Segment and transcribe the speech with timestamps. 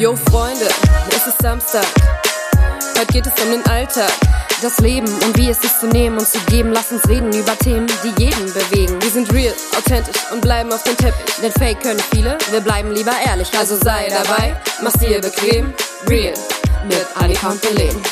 [0.00, 0.66] Yo Freunde,
[1.10, 1.84] es ist Samstag.
[2.98, 4.10] Heute geht es um den Alltag.
[4.62, 6.72] Das Leben und wie es ist zu nehmen und zu geben.
[6.72, 9.02] Lass uns reden über Themen, die jeden bewegen.
[9.02, 11.34] Wir sind real, authentisch und bleiben auf dem Teppich.
[11.42, 13.52] Denn Fake können viele, wir bleiben lieber ehrlich.
[13.58, 15.74] Also sei dabei, mach's dir bequem.
[16.08, 16.32] Real
[16.88, 18.02] mit Annika und Belen.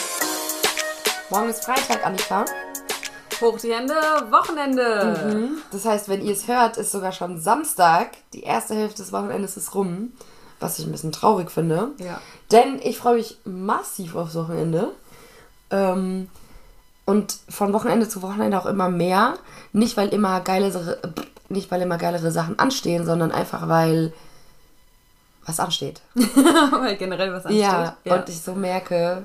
[1.31, 2.45] Morgen ist Freitag, Annika.
[3.41, 3.95] Hoch die Hände,
[4.29, 5.53] Wochenende.
[5.73, 8.11] Das heißt, wenn ihr es hört, ist sogar schon Samstag.
[8.35, 10.13] Die erste Hälfte des Wochenendes ist rum.
[10.61, 11.93] Was ich ein bisschen traurig finde.
[11.99, 12.21] Ja.
[12.51, 14.93] Denn ich freue mich massiv aufs Wochenende.
[15.71, 16.29] Ähm,
[17.05, 19.35] und von Wochenende zu Wochenende auch immer mehr.
[19.73, 21.09] Nicht weil immer geilere, äh,
[21.49, 24.13] nicht weil immer geilere Sachen anstehen, sondern einfach weil
[25.47, 26.03] was ansteht.
[26.15, 27.63] Weil generell was ansteht.
[27.63, 29.25] Ja, und ich so merke,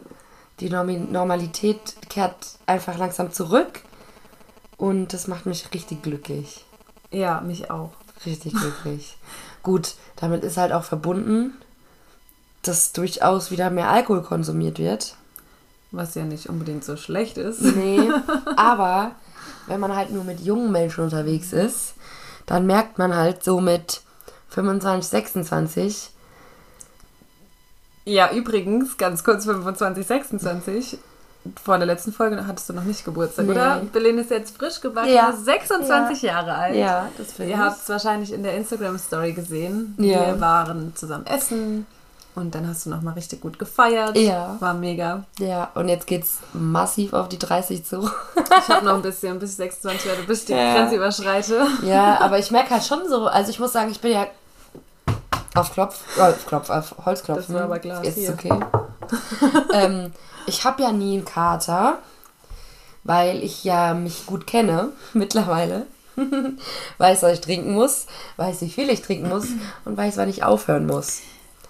[0.62, 3.82] die Normalität kehrt einfach langsam zurück.
[4.78, 6.64] Und das macht mich richtig glücklich.
[7.12, 7.92] ja, mich auch.
[8.26, 9.18] Richtig glücklich.
[9.64, 11.54] Gut, damit ist halt auch verbunden,
[12.62, 15.16] dass durchaus wieder mehr Alkohol konsumiert wird.
[15.92, 17.62] Was ja nicht unbedingt so schlecht ist.
[17.62, 18.10] Nee,
[18.58, 19.12] aber
[19.68, 21.94] wenn man halt nur mit jungen Menschen unterwegs ist,
[22.46, 24.02] dann merkt man halt so mit
[24.50, 26.10] 25, 26,
[28.06, 30.98] Ja, übrigens, ganz kurz 25, 26.
[31.64, 33.52] Vor der letzten Folge hattest du noch nicht Geburtstag, Nee.
[33.52, 33.82] oder?
[33.92, 35.34] Belen ist jetzt frisch gebacken, Ja.
[35.34, 36.76] 26 Jahre alt.
[36.76, 37.62] ja, das finde Ihr ich.
[37.64, 39.94] habt es wahrscheinlich in der Instagram-Story gesehen.
[39.98, 40.28] Ja.
[40.28, 41.86] Wir waren zusammen essen
[42.36, 44.16] und dann hast du nochmal richtig gut gefeiert.
[44.18, 44.56] Ja.
[44.62, 45.26] War mega.
[45.38, 48.10] Ja, und jetzt geht's massiv auf die 30 zu.
[48.60, 50.76] Ich habe noch ein bisschen, bis ich 26 werde, bis ich die Ja.
[50.76, 51.68] Grenze überschreite.
[51.84, 54.28] Ja, aber ich merke halt schon so, also ich muss sagen, ich bin ja
[55.56, 57.46] auf Klopf, äh, auf Klopf, auf Holzklopfen.
[57.48, 58.30] Das war aber Glas Ist hier.
[58.32, 58.50] okay.
[59.74, 60.12] ähm,
[60.46, 62.00] ich habe ja nie einen Kater,
[63.04, 65.88] weil ich ja mich gut kenne mittlerweile.
[67.00, 68.06] weiß, was ich trinken muss,
[68.38, 69.48] weiß, wie viel ich trinken muss
[69.86, 71.22] und weiß, wann ich aufhören muss.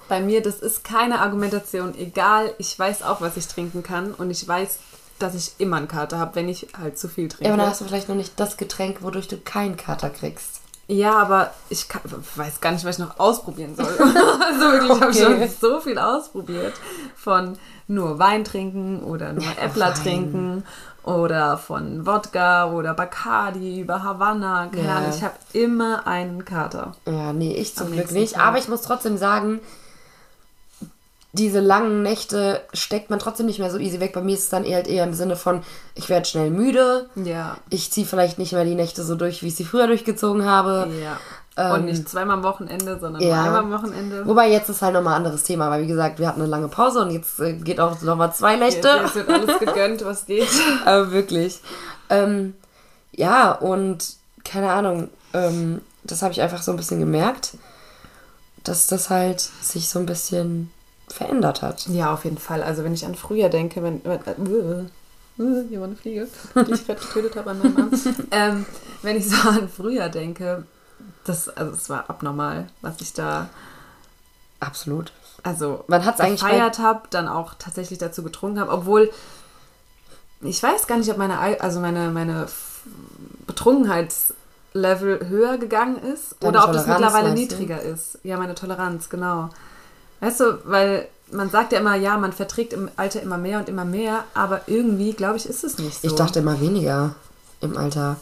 [0.09, 1.97] Bei mir, das ist keine Argumentation.
[1.97, 4.79] Egal, ich weiß auch, was ich trinken kann und ich weiß,
[5.17, 7.45] dass ich immer einen Kater habe, wenn ich halt zu viel trinke.
[7.45, 10.62] Ja, aber dann hast du vielleicht noch nicht das Getränk, wodurch du keinen Kater kriegst.
[10.87, 12.01] Ja, aber ich kann,
[12.35, 13.85] weiß gar nicht, was ich noch ausprobieren soll.
[13.87, 15.49] also wirklich, ich habe Okay.
[15.49, 16.73] schon so viel ausprobiert.
[17.15, 17.57] Von
[17.87, 19.95] nur Wein trinken oder nur Äppler Wein.
[20.03, 20.63] trinken
[21.03, 24.67] oder von Wodka oder Bacardi über Havanna.
[24.67, 24.95] Keine Ja.
[24.97, 26.93] Ahnung, ich habe immer einen Kater.
[27.05, 28.35] Ja, nee, ich zum Glück nicht.
[28.35, 28.45] Tag.
[28.45, 29.59] Aber ich muss trotzdem sagen,
[31.33, 34.13] diese langen Nächte steckt man trotzdem nicht mehr so easy weg.
[34.13, 35.63] Bei mir ist es dann eher, halt eher im Sinne von,
[35.95, 37.09] ich werde schnell müde.
[37.15, 37.57] Ja.
[37.71, 40.87] Ich ziehe vielleicht nicht mehr die Nächte so durch, wie ich sie früher durchgezogen habe.
[41.03, 41.17] Ja.
[41.57, 43.45] Ähm, und nicht zweimal am Wochenende, sondern ja.
[43.45, 44.27] einmal am Wochenende.
[44.27, 46.67] Wobei jetzt ist halt nochmal ein anderes Thema, weil wie gesagt, wir hatten eine lange
[46.67, 48.87] Pause und jetzt äh, geht auch nochmal zwei Nächte.
[48.87, 50.47] Jetzt, jetzt wird alles gegönnt, was geht.
[50.85, 51.61] Aber wirklich.
[52.09, 52.53] Ähm,
[53.11, 57.57] ja, und keine Ahnung, ähm, das habe ich einfach so ein bisschen gemerkt,
[58.63, 60.71] dass das halt sich so ein bisschen
[61.13, 61.87] verändert hat.
[61.87, 62.63] Ja, auf jeden Fall.
[62.63, 64.01] Also wenn ich an früher denke, wenn...
[64.03, 67.91] wenn äh, äh, hier war eine Fliege, die ich gerade getötet habe an meinem Arm.
[68.31, 68.65] ähm,
[69.01, 70.65] wenn ich so an früher denke,
[71.23, 73.49] das, also es war abnormal, was ich da
[74.59, 75.11] Absolut.
[75.43, 79.11] also Man hat's eigentlich gefeiert habe, dann auch tatsächlich dazu getrunken habe, obwohl
[80.41, 82.47] ich weiß gar nicht, ob meine Al- also meine meine
[83.47, 87.35] Betrunkenheitslevel höher gegangen ist Deine oder ob das mittlerweile du?
[87.35, 88.19] niedriger ist.
[88.23, 89.49] Ja, meine Toleranz, genau.
[90.23, 93.67] Weißt du, weil man sagt ja immer, ja, man verträgt im Alter immer mehr und
[93.67, 96.07] immer mehr, aber irgendwie, glaube ich, ist es nicht so.
[96.07, 97.15] Ich dachte immer weniger
[97.59, 98.15] im Alter.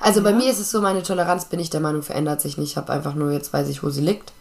[0.00, 2.70] Also bei mir ist es so, meine Toleranz, bin ich der Meinung, verändert sich nicht.
[2.70, 4.32] Ich habe einfach nur, jetzt weiß ich, wo sie liegt.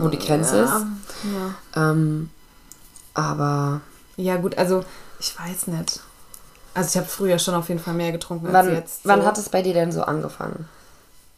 [0.00, 0.86] Wo die Grenze ja, ist.
[1.74, 1.90] ja.
[1.90, 2.30] Ähm,
[3.14, 3.80] aber
[4.16, 4.84] ja, gut, also
[5.20, 6.00] ich weiß nicht.
[6.74, 9.00] Also ich habe früher schon auf jeden Fall mehr getrunken als wann, jetzt.
[9.04, 9.26] wann so.
[9.26, 10.68] hat es bei dir denn so angefangen?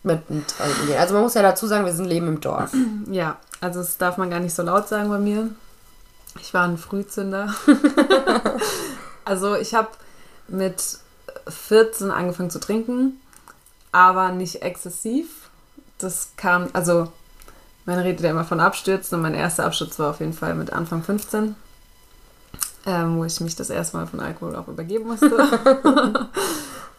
[0.03, 0.99] Mit dem Trinken.
[0.99, 2.73] Also man muss ja dazu sagen, wir sind leben im Dorf.
[3.11, 5.51] Ja, also das darf man gar nicht so laut sagen bei mir.
[6.41, 7.55] Ich war ein Frühzünder.
[9.25, 9.89] also ich habe
[10.49, 10.99] mit
[11.49, 13.21] 14 angefangen zu trinken,
[13.93, 15.51] aber nicht exzessiv.
[15.99, 17.13] Das kam, also
[17.85, 20.73] man redet ja immer von Abstürzen und mein erster Absturz war auf jeden Fall mit
[20.73, 21.55] Anfang 15,
[22.87, 25.31] ähm, wo ich mich das erste Mal von Alkohol auch übergeben musste.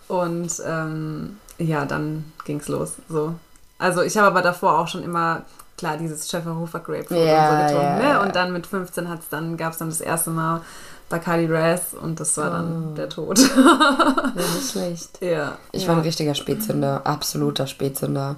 [0.07, 2.93] und ähm, ja, dann ging's los.
[3.09, 3.35] So.
[3.77, 5.43] Also ich habe aber davor auch schon immer,
[5.81, 7.83] klar, dieses Schäferhofer Grapefruit Ja, und so getrunken.
[7.83, 8.03] ja, ne?
[8.09, 8.21] ja.
[8.23, 10.61] Und dann mit 15 hat's dann, gab es dann das erste Mal
[11.09, 12.53] Bacardi Raz und das war Oh.
[12.53, 13.37] dann der Tod.
[13.57, 15.21] Ja, nicht schlecht.
[15.21, 15.57] ja.
[15.73, 15.89] Ich ja.
[15.89, 18.37] war ein richtiger Spätzünder, absoluter Spätzünder.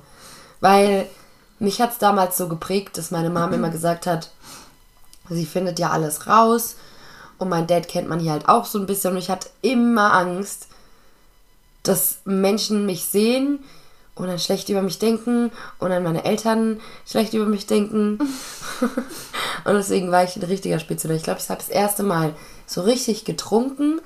[0.62, 1.06] Weil
[1.60, 4.31] mich hat es damals so geprägt, dass meine Mom immer gesagt hat,
[5.30, 6.75] sie findet ja alles raus.
[7.38, 9.12] Und mein Dad kennt man hier halt auch so ein bisschen.
[9.12, 10.68] Und ich hatte immer Angst,
[11.84, 13.60] dass Menschen mich sehen
[14.15, 18.19] und dann schlecht über mich denken und dann meine Eltern schlecht über mich denken.
[19.65, 21.15] und deswegen war ich ein richtiger Spätzünder.
[21.15, 22.36] Ich glaube, ich habe das erste Mal
[22.68, 24.01] so richtig getrunken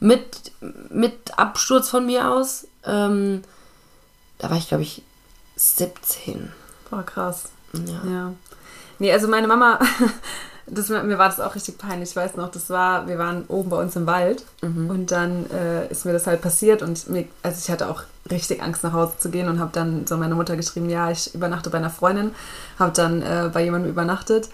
[0.00, 0.52] mit,
[0.90, 2.66] mit Absturz von mir aus.
[2.84, 3.42] Ähm,
[4.38, 5.02] da war ich, glaube ich,
[5.56, 6.52] 17.
[6.90, 7.50] Boah, krass.
[7.72, 8.10] Ja.
[8.10, 8.32] Ja.
[8.98, 9.78] Nee, also meine Mama,
[10.66, 12.10] das, mir war das auch richtig peinlich.
[12.10, 14.44] Ich weiß noch, das war, wir waren oben bei uns im Wald
[14.88, 18.62] und dann äh, ist mir das halt passiert und mir, also ich hatte auch richtig
[18.62, 21.70] Angst nach Hause zu gehen und habe dann so meine Mutter geschrieben, ja, ich übernachte
[21.70, 22.32] bei einer Freundin,
[22.78, 24.48] habe dann äh, bei jemandem übernachtet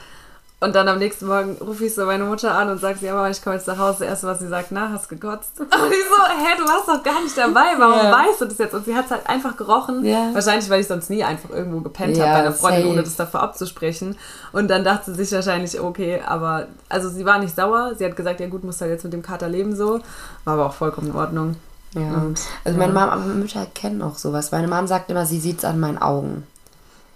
[0.61, 3.31] und dann am nächsten Morgen rufe ich so meine Mutter an und sage, ja, Mama,
[3.31, 3.99] ich komme jetzt nach Hause.
[4.01, 5.53] Das erste, was sie sagt, na, hast gekotzt?
[5.61, 8.11] Und ich so, hä, du warst doch gar nicht dabei, warum Ja.
[8.13, 8.75] weißt du das jetzt?
[8.75, 10.05] Und sie hat es halt einfach gerochen.
[10.05, 10.31] Ja.
[10.35, 12.93] Wahrscheinlich, weil ich sonst nie einfach irgendwo gepennt Ja, habe bei einer Freundin, safe.
[12.93, 14.17] ohne das davor abzusprechen.
[14.53, 17.93] Und dann dachte sie sich wahrscheinlich, okay, aber, also sie war nicht sauer.
[17.97, 20.01] Sie hat gesagt, ja gut, musst halt jetzt mit dem Kater leben so.
[20.45, 21.55] War aber auch vollkommen in Ordnung.
[21.95, 22.03] Ja.
[22.15, 22.93] Und, Also meine.
[22.93, 24.51] Mom, Mütter kennen auch sowas.
[24.51, 26.47] Meine Mom sagt immer, sie sieht es an meinen Augen.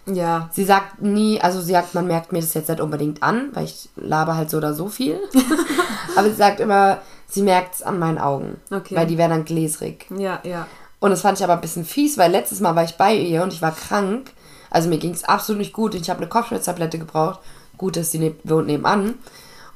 [0.06, 3.50] Ja, Sie sagt nie, also sie sagt, man merkt mir das jetzt nicht unbedingt an,
[3.54, 5.20] weil ich laber halt so oder so viel.
[6.16, 8.60] aber sie sagt immer, sie merkt es an meinen Augen.
[8.70, 8.96] Okay.
[8.96, 10.06] Weil die werden dann gläsrig.
[10.10, 10.66] ja, ja.
[10.98, 13.42] Und das fand ich aber ein bisschen fies, weil letztes Mal war ich bei ihr
[13.42, 14.30] und ich war krank.
[14.70, 15.96] Also mir ging es absolut nicht gut.
[15.96, 17.40] Ich habe eine Kopfschmerztablette gebraucht.
[17.76, 19.14] Gut, dass sie ne wohnt nebenan.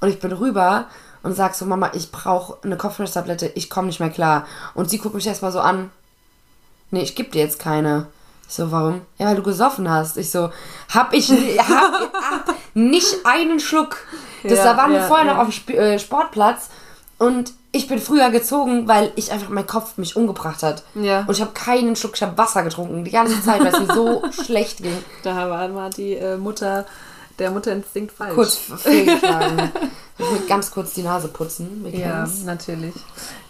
[0.00, 0.86] Und ich bin rüber
[1.24, 3.50] und sag so, Mama, ich brauche eine Kopfschmerztablette.
[3.56, 4.46] Ich komme nicht mehr klar.
[4.74, 5.90] Und sie guckt mich erstmal so an.
[6.92, 8.06] Nee, ich gebe dir jetzt keine.
[8.48, 9.02] Ich so, warum?
[9.18, 10.16] Ja, weil du gesoffen hast.
[10.16, 10.50] Ich so,
[10.94, 13.98] hab ich hab, hab nicht einen Schluck.
[14.42, 15.34] Das, Ja, da waren wir ja, vorher ja.
[15.34, 16.68] noch auf dem Sp äh, Sportplatz
[17.18, 20.82] und ich bin früher gezogen, weil ich einfach mein Kopf mich umgebracht hat.
[20.94, 21.20] Ja.
[21.20, 23.04] Und ich habe keinen Schluck, ich habe Wasser getrunken.
[23.04, 24.96] Die ganze Zeit, weil es mir so schlecht ging.
[25.22, 26.86] Da war mal die äh, Mutter,
[27.38, 28.34] der Mutterinstinkt falsch.
[28.34, 29.70] Kurz fehlgeschlagen.
[30.18, 31.84] Ich will ganz kurz die Nase putzen.
[31.84, 32.94] Wir Ja, natürlich.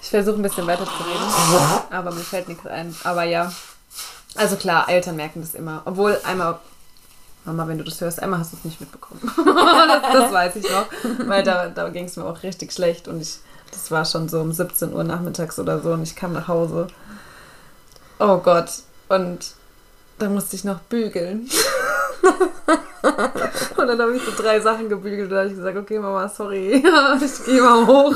[0.02, 2.94] Ich versuche ein bisschen weiter zu reden, aber mir fällt nichts ein.
[3.04, 3.52] Aber ja,
[4.36, 5.82] also klar, Eltern merken das immer.
[5.84, 6.58] Obwohl einmal,
[7.44, 9.20] Mama, wenn du das hörst, einmal hast du es nicht mitbekommen.
[9.36, 10.86] das, das weiß ich noch,
[11.26, 13.38] weil da, da ging es mir auch richtig schlecht und ich,
[13.70, 16.88] das war schon so um 17 Uhr nachmittags oder so und ich kam nach Hause.
[18.18, 18.70] Oh Gott,
[19.08, 19.54] und
[20.18, 21.48] da musste ich noch bügeln.
[23.76, 26.28] Und dann habe ich so drei Sachen gebügelt und dann habe ich gesagt, okay Mama,
[26.28, 26.74] sorry,
[27.24, 28.14] ich gehe mal hoch.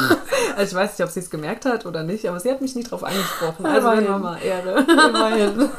[0.56, 2.74] Also ich weiß nicht, ob sie es gemerkt hat oder nicht, aber sie hat mich
[2.74, 3.64] nie drauf angesprochen.
[3.66, 4.10] Also Immerhin.
[4.10, 4.80] Mama, Ehre.
[4.80, 5.68] Immerhin.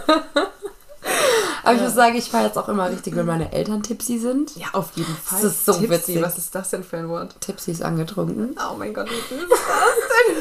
[1.64, 4.56] Aber ich muss sagen, ich feiere jetzt auch immer richtig, wenn meine Eltern tipsy sind.
[4.56, 5.42] Ja, auf jeden Fall.
[5.42, 6.22] Das ist so Tipsy, witzig.
[6.22, 7.36] Was ist das denn für ein Wort?
[7.40, 8.56] Tipsy ist angetrunken.
[8.60, 9.48] Oh mein Gott, wie süß.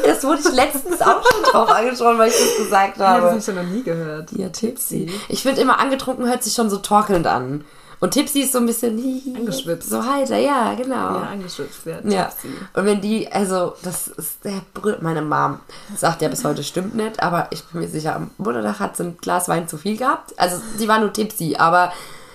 [0.04, 3.38] Das wurde ich letztens auch schon drauf angesprochen, weil ich das gesagt Das habe habe.
[3.38, 4.32] ich schon noch nie gehört.
[4.32, 5.10] Ja, tipsy.
[5.28, 7.64] Ich finde immer angetrunken hört sich schon so torkelnd an.
[8.00, 9.90] Und tipsy ist so ein bisschen hihi, Angeschwipst.
[9.90, 10.94] So heiter, ja, genau.
[10.94, 12.04] Ja, angeschützt wird.
[12.06, 12.24] Ja.
[12.24, 12.48] Tipsy.
[12.72, 15.60] Und wenn die, also, das ist der Brü meine Mom
[15.94, 19.04] sagt ja bis heute stimmt nicht, aber ich bin mir sicher, am Muttertag hat sie
[19.04, 20.32] ein Glas Wein zu viel gehabt.
[20.38, 21.92] Also, sie war nur tipsy, aber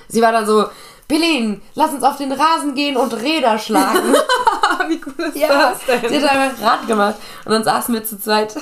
[0.07, 0.65] sie war dann so,
[1.07, 4.13] Bilin, lass uns auf den Rasen gehen und Räder schlagen.
[4.87, 6.09] Wie cool ist ja, das denn?
[6.09, 7.15] sie hat einfach Rad gemacht.
[7.43, 8.55] Und dann saßen wir zu zweit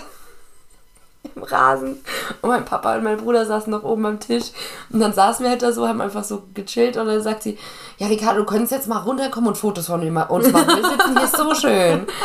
[1.35, 1.97] im Rasen
[2.41, 4.45] und mein Papa und mein Bruder saßen noch oben am Tisch
[4.91, 7.57] und dann saßen wir halt da so, haben einfach so gechillt und dann sagt sie,
[7.97, 11.17] ja Ricardo, du könntest jetzt mal runterkommen und Fotos von mir- uns machen, wir sitzen
[11.17, 12.07] hier so schön.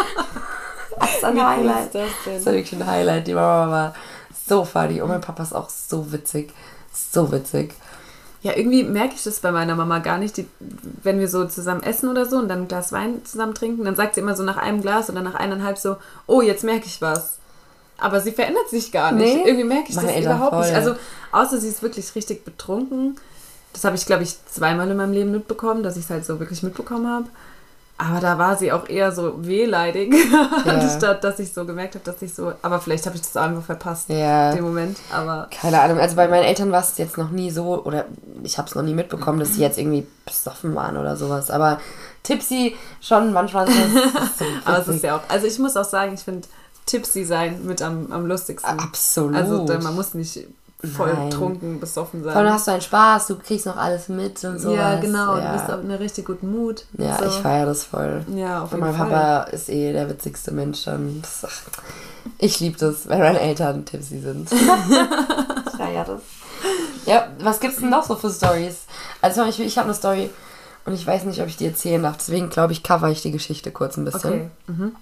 [1.00, 1.94] Das ist ein Highlight.
[1.94, 2.34] das denn?
[2.34, 3.26] Das war wirklich ein Highlight.
[3.28, 3.94] Die Mama war
[4.48, 6.52] so funny und mein Papa ist auch so witzig.
[6.92, 7.72] So witzig.
[8.42, 10.36] Ja, irgendwie merke ich das bei meiner Mama gar nicht.
[10.36, 13.84] Die, wenn wir so zusammen essen oder so und dann ein Glas Wein zusammen trinken,
[13.84, 16.86] dann sagt sie immer so nach einem Glas oder nach eineinhalb so, oh, jetzt merke
[16.86, 17.38] ich was.
[18.00, 19.34] Aber sie verändert sich gar nicht.
[19.34, 19.42] Nee.
[19.44, 20.66] Irgendwie merke ich das überhaupt nicht.
[20.66, 20.74] voll.
[20.76, 20.94] Also,
[21.32, 23.16] außer sie ist wirklich richtig betrunken.
[23.72, 26.38] Das habe ich, glaube ich, zweimal in meinem Leben mitbekommen, dass ich es halt so
[26.40, 27.26] wirklich mitbekommen habe.
[28.00, 30.14] Aber da war sie auch eher so wehleidig,
[30.64, 32.52] anstatt dass ich so gemerkt habe, dass ich so.
[32.62, 34.52] Aber vielleicht habe ich das einfach verpasst, Ja.
[34.54, 34.96] den Moment.
[35.12, 38.04] Aber Keine Ahnung, also bei meinen Eltern war es jetzt noch nie so, oder
[38.44, 41.50] ich habe es noch nie mitbekommen, dass sie jetzt irgendwie besoffen waren oder sowas.
[41.50, 41.80] Aber
[42.22, 43.72] Tipsy schon manchmal so.
[44.38, 46.46] so Aber es ist ja auch, also ich muss auch sagen, ich finde
[46.88, 48.78] tipsy sein mit am, am lustigsten.
[48.78, 49.36] Absolut.
[49.36, 50.46] Also man muss nicht
[50.96, 51.30] voll Nein.
[51.30, 52.32] trunken, besoffen sein.
[52.32, 54.76] Vor allem hast du einen Spaß, du kriegst noch alles mit und sowas.
[54.76, 56.84] ja, genau, Ja, du bist auf einem richtig guten Mut.
[56.96, 57.24] ja so.
[57.26, 58.24] ich feiere das voll.
[58.34, 59.08] Ja, auf Und jeden mein Fall.
[59.08, 61.20] Papa ist eh der witzigste Mensch dann.
[62.38, 64.50] Ich liebe das, wenn meine Eltern tipsy sind.
[64.52, 66.20] ich feiere das.
[67.06, 68.82] Ja, was gibt's denn noch so für Stories?
[69.20, 70.30] Also ich, ich habe eine Story
[70.84, 72.18] und ich weiß nicht, ob ich die erzählen darf.
[72.18, 74.30] Deswegen glaube ich, cover ich die Geschichte kurz ein bisschen.
[74.30, 74.50] Okay.
[74.68, 74.96] Mhm.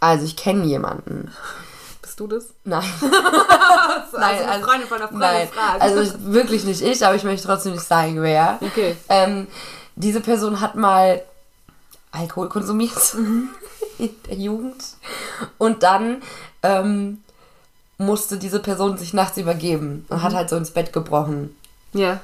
[0.00, 1.30] Also ich kenne jemanden.
[2.02, 2.46] Bist du das?
[2.64, 2.84] Nein.
[4.12, 7.14] Also, Nein, eine also- Freundin von einer Freundin Nein, also ich, wirklich nicht ich, aber
[7.14, 8.58] ich möchte trotzdem nicht sagen, wer.
[8.60, 8.96] Okay.
[9.08, 9.46] Ähm,
[9.94, 11.22] diese Person hat mal
[12.10, 13.48] Alkohol konsumiert Mhm.
[13.98, 14.82] in der Jugend
[15.58, 16.22] und dann
[16.64, 17.22] ähm,
[17.98, 21.54] musste diese Person sich nachts übergeben und hat halt so ins Bett gebrochen.
[21.92, 22.20] Ja.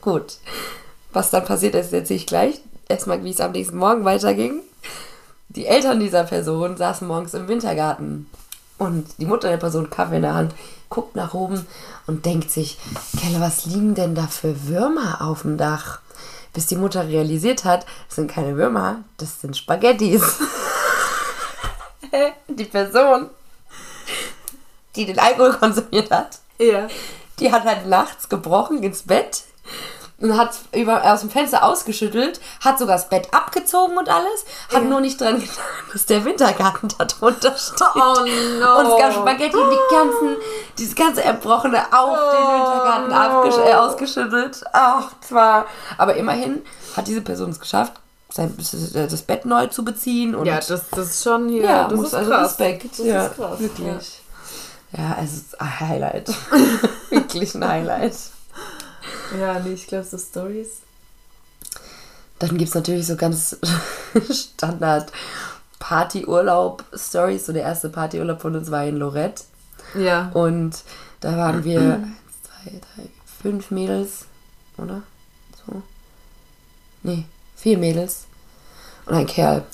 [0.00, 0.38] Gut.
[1.12, 2.60] Was dann passiert ist, erzähle ich gleich.
[2.88, 4.62] Erstmal, wie es am nächsten Morgen weiterging.
[5.56, 8.30] Die Eltern dieser Person saßen morgens im Wintergarten.
[8.78, 10.54] Und die Mutter der Person, Kaffee in der Hand,
[10.90, 11.66] guckt nach oben
[12.06, 12.78] und denkt sich,
[13.18, 16.00] Kelle, was liegen denn da für Würmer auf dem Dach?
[16.52, 20.22] Bis die Mutter realisiert hat, das sind keine Würmer, das sind Spaghettis.
[22.48, 23.30] die Person,
[24.94, 26.86] die den Alkohol konsumiert hat, Ja.
[27.38, 29.42] die hat halt nachts gebrochen ins Bett
[30.18, 34.84] und hat über, aus dem Fenster ausgeschüttelt, hat sogar das Bett abgezogen und alles, hat
[34.84, 35.58] nur nicht dran gedacht,
[35.92, 37.82] dass der Wintergarten da drunter steht.
[37.94, 38.14] Oh
[38.58, 38.78] no.
[38.78, 40.36] Und es gab Spaghetti die ganzen,
[40.78, 44.64] dieses ganze Erbrochene auf den Wintergarten abgesch äh, ausgeschüttelt.
[44.72, 45.66] Ach, zwar.
[45.98, 46.62] Aber immerhin
[46.96, 47.92] hat diese Person es geschafft,
[48.32, 50.34] sein, das Bett neu zu beziehen.
[50.34, 51.62] Und Ja, das, das ist schon hier.
[51.62, 52.50] ja, das muss ist also krass.
[52.50, 52.98] Respekt.
[52.98, 53.58] Das ja, ist krass.
[53.58, 54.20] Wirklich.
[54.96, 56.28] Ja, es ist ein Highlight.
[57.10, 58.14] wirklich ein Highlight.
[59.38, 60.80] Ja, nee, ich glaube, so Stories.
[62.38, 63.56] Dann gibt es natürlich so ganz
[64.30, 65.10] Standard
[65.78, 67.46] Partyurlaub-Stories.
[67.46, 69.44] So der erste Partyurlaub von uns war in Lorette.
[69.94, 70.30] Ja.
[70.34, 70.82] Und
[71.20, 72.06] da waren wir eins,
[72.42, 73.08] zwei, drei,
[73.42, 74.26] fünf Mädels,
[74.76, 75.02] oder?
[75.66, 75.82] So.
[77.02, 77.24] Nee,
[77.56, 78.26] vier Mädels
[79.06, 79.64] und ein Kerl.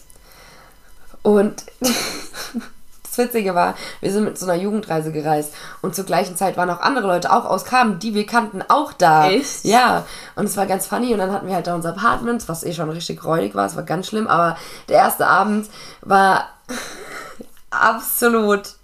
[1.23, 1.65] Und
[3.17, 5.53] das Witzige war, wir sind mit so einer Jugendreise gereist
[5.83, 8.93] und zur gleichen Zeit waren auch andere Leute, auch aus Kamen, die wir kannten, auch
[8.93, 9.29] da.
[9.31, 9.65] Echt?
[9.65, 10.05] Ja,
[10.35, 12.73] und es war ganz funny und dann hatten wir halt da unser Apartment, was eh
[12.73, 14.57] schon richtig räudig war, es war ganz schlimm, aber
[14.89, 15.69] der erste Abend
[16.01, 16.49] war
[17.71, 18.75] absolut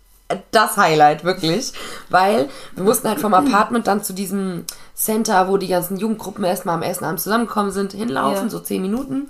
[0.50, 1.72] das Highlight, wirklich.
[2.10, 6.74] Weil wir mussten halt vom Apartment dann zu diesem Center, wo die ganzen Jugendgruppen erstmal
[6.74, 8.50] am ersten Abend zusammengekommen sind, hinlaufen, Ja.
[8.50, 9.28] so zehn Minuten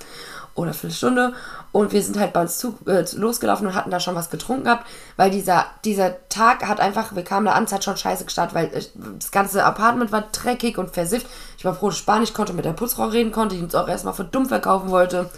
[0.58, 1.32] oder Viertelstunde.
[1.72, 4.64] Und wir sind halt bei uns zu, äh, losgelaufen und hatten da schon was getrunken
[4.64, 4.86] gehabt,
[5.16, 8.54] weil dieser, dieser Tag hat einfach, wir kamen da an, es hat schon scheiße gestartet,
[8.54, 8.82] weil äh,
[9.18, 11.26] das ganze Apartment war dreckig und versifft.
[11.56, 13.88] Ich war froh, dass ich Spanisch konnte, mit der Putzfrau reden konnte, die uns auch
[13.88, 15.30] erstmal für dumm verkaufen wollte.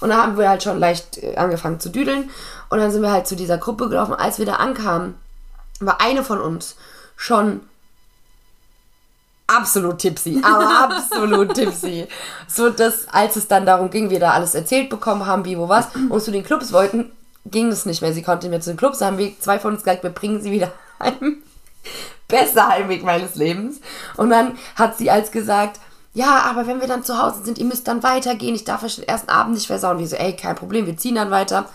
[0.00, 2.30] Und da haben wir halt schon leicht äh, angefangen zu düdeln.
[2.70, 4.14] Und dann sind wir halt zu dieser Gruppe gelaufen.
[4.14, 5.14] Als wir da ankamen,
[5.80, 6.76] war eine von uns
[7.16, 7.60] schon
[9.48, 12.06] absolut tipsy, aber absolut tipsy.
[12.46, 15.68] So, dass, als es dann darum ging, wir da alles erzählt bekommen haben, wie, wo,
[15.68, 17.10] was, und zu den Clubs wollten,
[17.46, 18.12] ging es nicht mehr.
[18.12, 20.40] Sie konnte mehr zu den Clubs, da haben wir zwei von uns gesagt, wir bringen
[20.40, 21.42] sie wieder heim.
[22.28, 23.80] Bester Heimweg meines Lebens.
[24.16, 25.80] Und dann hat sie als gesagt,
[26.12, 28.96] ja, aber wenn wir dann zu Hause sind, ihr müsst dann weitergehen, ich darf euch
[28.96, 29.98] den ersten Abend nicht versauen.
[29.98, 31.66] Wir so, ey, kein Problem, wir ziehen dann weiter.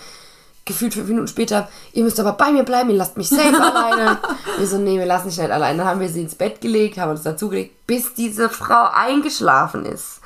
[0.66, 4.18] Gefühlt fünf Minuten später, ihr müsst aber bei mir bleiben, ihr lasst mich safe alleine.
[4.58, 5.80] Wir so, nee, wir lassen dich nicht alleine.
[5.80, 10.22] Dann haben wir sie ins Bett gelegt, haben uns dazugelegt, bis diese Frau eingeschlafen ist.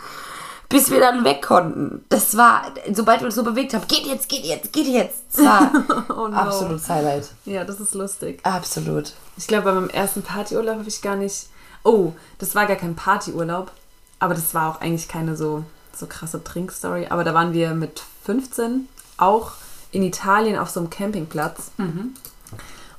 [0.70, 2.04] Bis wir dann weg konnten.
[2.10, 5.16] Das war, sobald wir uns so bewegt haben, geht jetzt, geht jetzt, geht jetzt.
[5.38, 5.72] Das war
[6.10, 6.36] Oh no.
[6.38, 7.30] absolutes Highlight.
[7.46, 8.40] Ja, das ist lustig.
[8.44, 9.14] Absolut.
[9.38, 11.48] Ich glaube, bei meinem ersten Partyurlaub habe ich gar nicht.
[11.84, 13.72] Oh, das war gar kein Partyurlaub,
[14.20, 15.64] aber das war auch eigentlich keine so,
[15.96, 17.08] so krasse Trinkstory.
[17.10, 19.54] Aber da waren wir mit 15 auch
[19.92, 21.72] in Italien auf so einem Campingplatz.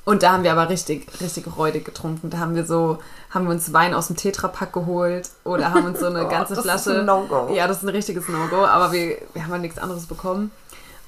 [0.05, 2.31] Und da haben wir aber richtig, richtig räudig getrunken.
[2.31, 2.99] Da haben wir so,
[3.31, 6.55] haben wir uns Wein aus dem Tetrapack geholt oder haben uns so eine Oh, ganze
[6.55, 7.01] das ist Flasche.
[7.01, 7.53] ein No-Go.
[7.53, 10.51] Ja, das ist ein richtiges No-Go, aber wir, wir haben halt nichts anderes bekommen.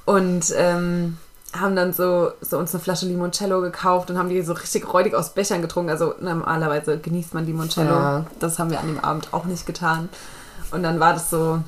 [0.05, 1.17] Und ähm,
[1.59, 5.15] haben dann so, so uns eine Flasche Limoncello gekauft und haben die so richtig räudig
[5.15, 5.91] aus Bechern getrunken.
[5.91, 7.91] Also normalerweise genießt man Limoncello.
[7.95, 8.25] Ja.
[8.39, 10.11] Das haben wir an dem Abend auch nicht getan.
[10.73, 11.61] Und dann war das so.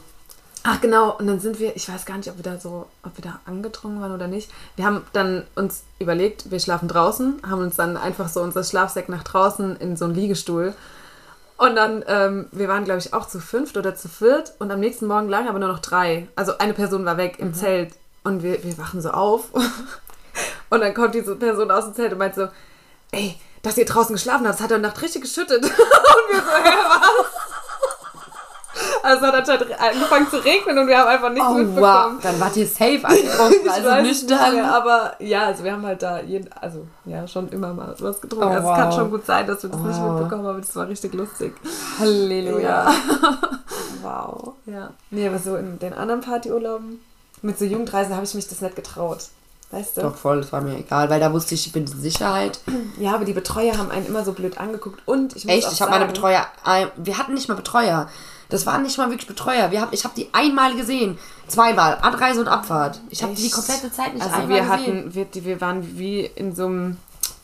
[0.64, 3.16] Ach genau, und dann sind wir, ich weiß gar nicht, ob wir da so, ob
[3.16, 4.48] wir da angetrunken waren oder nicht.
[4.76, 9.08] Wir haben dann uns überlegt, wir schlafen draußen, haben uns dann einfach so unser Schlafsack
[9.08, 10.74] nach draußen in so einen Liegestuhl.
[11.56, 14.78] Und dann, ähm, wir waren, glaube ich, auch zu fünft oder zu viert und am
[14.78, 16.28] nächsten Morgen lagen aber nur noch drei.
[16.36, 19.52] Also eine Person war weg im Zelt und wir, wir wachen so auf.
[20.70, 22.48] und dann kommt diese Person aus dem Zelt und meint so,
[23.10, 25.64] ey, dass ihr draußen geschlafen habt, das hat heute Nacht richtig geschüttet.
[25.64, 27.61] und wir so, hä, was?
[29.02, 31.58] Also es hat anscheinend angefangen zu regnen und wir haben einfach nichts Oh, wow.
[31.58, 32.18] mitbekommen.
[32.22, 34.64] Dann wart ihr safe angetrunken, Ich also nicht nicht mehr, dann.
[34.64, 38.46] aber ja, also wir haben halt da jeden, also ja, schon immer mal was getrunken.
[38.46, 38.94] Oh, also es kann wow.
[38.94, 40.12] schon gut sein, dass wir das nicht Wow.
[40.20, 41.54] mitbekommen haben, aber das war richtig lustig.
[41.98, 42.92] Halleluja.
[44.02, 44.54] Wow.
[44.66, 44.90] Ja.
[45.10, 47.00] Nee, aber so in den anderen Partyurlauben
[47.42, 49.28] mit so Jugendreisen habe ich mich das nicht getraut.
[49.70, 50.02] Weißt du?
[50.02, 52.60] Doch voll, das war mir egal, weil da wusste ich, ich bin in Sicherheit.
[52.98, 55.72] Ja, aber die Betreuer haben einen immer so blöd angeguckt und ich muss Echt, auch
[55.72, 56.46] ich habe meine Betreuer,
[56.96, 58.08] wir hatten nicht mal Betreuer.
[58.52, 59.70] Das waren nicht mal wirklich Betreuer.
[59.70, 61.18] Wir hab, ich habe die einmal gesehen.
[61.48, 61.98] Zweimal.
[62.02, 63.00] Anreise und Abfahrt.
[63.08, 64.70] Ich habe die komplette Zeit nicht Also einmal wir gesehen.
[64.70, 66.96] hatten, wir, die, wir waren wie in so einem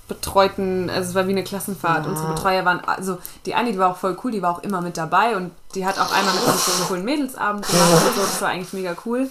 [0.07, 2.05] betreuten, also es war wie eine Klassenfahrt.
[2.05, 2.11] Ja.
[2.11, 4.83] Unsere Betreuer waren, also die eine, die war auch voll cool, die war auch immer
[4.83, 8.15] mit dabei und die hat auch einmal mit uns so einen coolen Mädelsabend gemacht und
[8.15, 9.29] so, das war eigentlich mega cool.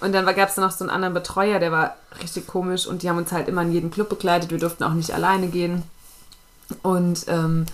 [0.00, 3.08] Und dann gab es noch so einen anderen Betreuer, der war richtig komisch und die
[3.08, 4.50] haben uns halt immer in jeden Club begleitet.
[4.50, 5.82] Wir durften auch nicht alleine gehen.
[6.82, 7.66] Und ähm,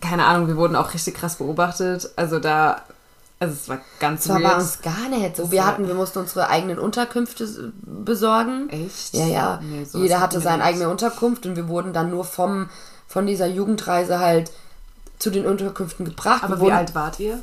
[0.00, 2.10] keine Ahnung, wir wurden auch richtig krass beobachtet.
[2.16, 2.82] Also da,
[3.40, 4.52] also es war ganz Das war weird.
[4.54, 5.50] bei uns gar nicht so.
[5.50, 8.68] Wir war- hatten, wir mussten unsere eigenen Unterkünfte besorgen.
[8.70, 9.14] Echt?
[9.14, 9.60] Ja, ja.
[9.62, 10.66] Nee, Jeder hatte seine nicht.
[10.66, 12.68] eigene Unterkunft und wir wurden dann nur vom,
[13.08, 14.50] von dieser Jugendreise halt
[15.18, 16.42] zu den Unterkünften gebracht.
[16.44, 17.38] Aber wie alt wart ihr?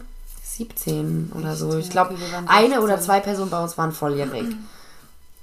[0.45, 1.60] 17 oder Echt?
[1.60, 1.77] so.
[1.77, 3.05] Ich glaube, okay, eine oder 16.
[3.05, 4.55] zwei Personen bei uns waren volljährig.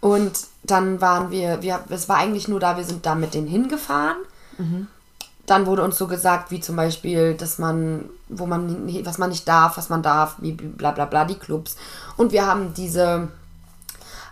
[0.01, 3.49] Und dann waren wir, wir, es war eigentlich nur da, wir sind da mit denen
[3.49, 4.17] hingefahren.
[4.57, 4.87] Mhm.
[5.51, 9.49] Dann wurde uns so gesagt, wie zum Beispiel, dass man, wo man, was man nicht
[9.49, 11.77] darf, was man darf, wie bla bla bla, die Clubs.
[12.17, 13.29] Und wir haben diese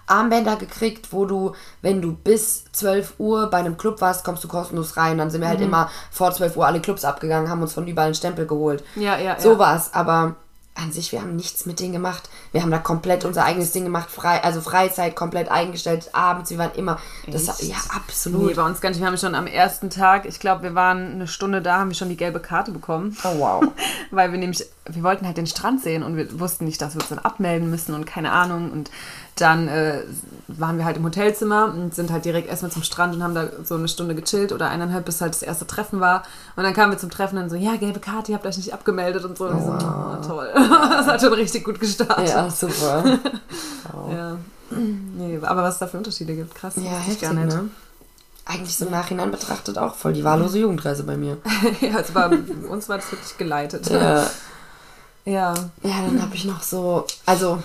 [0.06, 4.48] Armbänder gekriegt, wo du, wenn du bis 12 Uhr bei einem Club warst, kommst du
[4.48, 5.18] kostenlos rein.
[5.18, 8.06] Dann sind wir halt immer vor 12 Uhr alle Clubs abgegangen, haben uns von überall
[8.06, 8.84] einen Stempel geholt.
[8.94, 9.58] Ja, ja, So ja.
[9.58, 10.37] war es, aber
[10.76, 12.28] an sich, wir haben nichts mit denen gemacht.
[12.52, 16.58] Wir haben da komplett unser eigenes Ding gemacht, frei, also Freizeit komplett eingestellt, abends, wir
[16.58, 17.62] waren immer, das Echt?
[17.70, 18.56] ja, Nee, absolut.
[18.56, 19.00] bei uns gar nicht.
[19.00, 21.94] Wir haben schon am ersten Tag, ich glaube, wir waren eine Stunde da, haben wir
[21.94, 23.16] schon die gelbe Karte bekommen.
[23.24, 23.64] Oh wow.
[24.10, 27.00] Weil wir nämlich, wir wollten halt den Strand sehen und wir wussten nicht, dass wir
[27.00, 28.70] uns dann abmelden müssen und keine Ahnung.
[28.70, 28.90] Und
[29.36, 30.02] dann äh,
[30.48, 33.48] waren wir halt im Hotelzimmer und sind halt direkt erstmal zum Strand und haben da
[33.62, 36.24] so eine Stunde gechillt oder eineinhalb, bis halt das erste Treffen war.
[36.56, 38.72] Und dann kamen wir zum Treffen und so, ja, gelbe Karte, ihr habt euch nicht
[38.72, 39.46] abgemeldet und so.
[39.46, 40.50] Und wir so, oh, toll.
[40.54, 42.30] das hat schon richtig gut gestartet.
[42.30, 43.18] Ja, super.
[44.11, 44.37] Ja.
[44.71, 46.75] Nee, aber was es da für Unterschiede gibt, krass.
[46.76, 47.71] Ja, wusste ich heftig, ne?
[48.45, 51.38] Eigentlich so im Nachhinein betrachtet auch voll die wahllose Jugendreise bei mir.
[51.80, 52.30] ja, es war,
[52.68, 53.88] uns war das wirklich geleitet.
[53.88, 54.28] Ja,
[55.25, 55.54] Ja.
[55.83, 57.62] ja dann habe ich noch so, also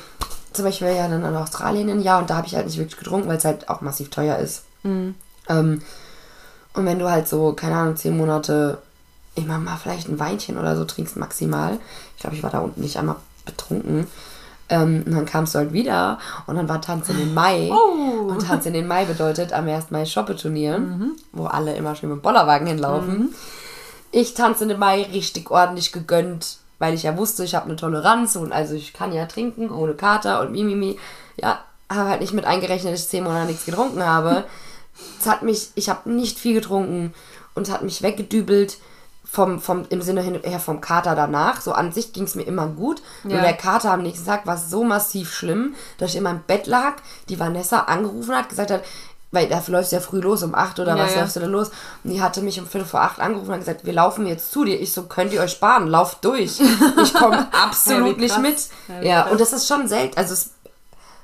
[0.51, 2.97] zum Beispiel ja dann in Australien ein Jahr und da habe ich halt nicht wirklich
[2.97, 4.63] getrunken, weil es halt auch massiv teuer ist.
[4.83, 5.15] Mhm.
[5.49, 5.81] Ähm,
[6.73, 8.79] und wenn du halt so, keine Ahnung, zehn Monate
[9.35, 11.79] immer mal vielleicht ein Weinchen oder so trinkst maximal,
[12.15, 13.15] ich glaube, ich war da unten nicht einmal
[13.45, 14.07] betrunken,
[14.69, 17.69] ähm, und dann kamst du halt wieder und dann war Tanz in den Mai.
[17.71, 18.31] Oh.
[18.31, 19.91] Und Tanz in den Mai bedeutet am 1.
[19.91, 20.81] Mai Shoppe-Turnier,
[21.31, 23.33] wo alle immer schön mit Bollerwagen hinlaufen.
[24.11, 27.75] Ich tanze in den Mai richtig ordentlich gegönnt, weil ich ja wusste, ich habe eine
[27.75, 30.99] Toleranz und also ich kann ja trinken ohne Kater und mimimi.
[31.35, 31.59] Ja,
[31.91, 34.45] habe halt nicht mit eingerechnet, dass ich zehn Monate nichts getrunken habe.
[35.19, 37.13] Es hat mich, ich habe nicht viel getrunken
[37.55, 38.77] und es hat mich weggedübelt
[39.33, 41.59] vom, vom, im Sinne her vom Kater danach.
[41.59, 43.01] So an sich ging es mir immer gut.
[43.23, 43.41] Ja.
[43.41, 46.97] der Kater am nächsten Tag war so massiv schlimm, dass ich in meinem Bett lag,
[47.29, 48.83] die Vanessa angerufen hat, gesagt hat,
[49.31, 51.21] weil da läufst du ja früh los, um 8 oder Ja, was ja.
[51.21, 51.71] läufst du da los?
[52.03, 54.65] Und die hatte mich um Viertel vor 8 angerufen und gesagt, wir laufen jetzt zu
[54.65, 54.79] dir.
[54.79, 56.61] Ich so, könnt ihr euch sparen, lauft durch.
[57.01, 58.67] Ich komme absolut Ja, nicht mit.
[59.01, 60.15] Ja, und das ist schon selten.
[60.15, 60.51] Also es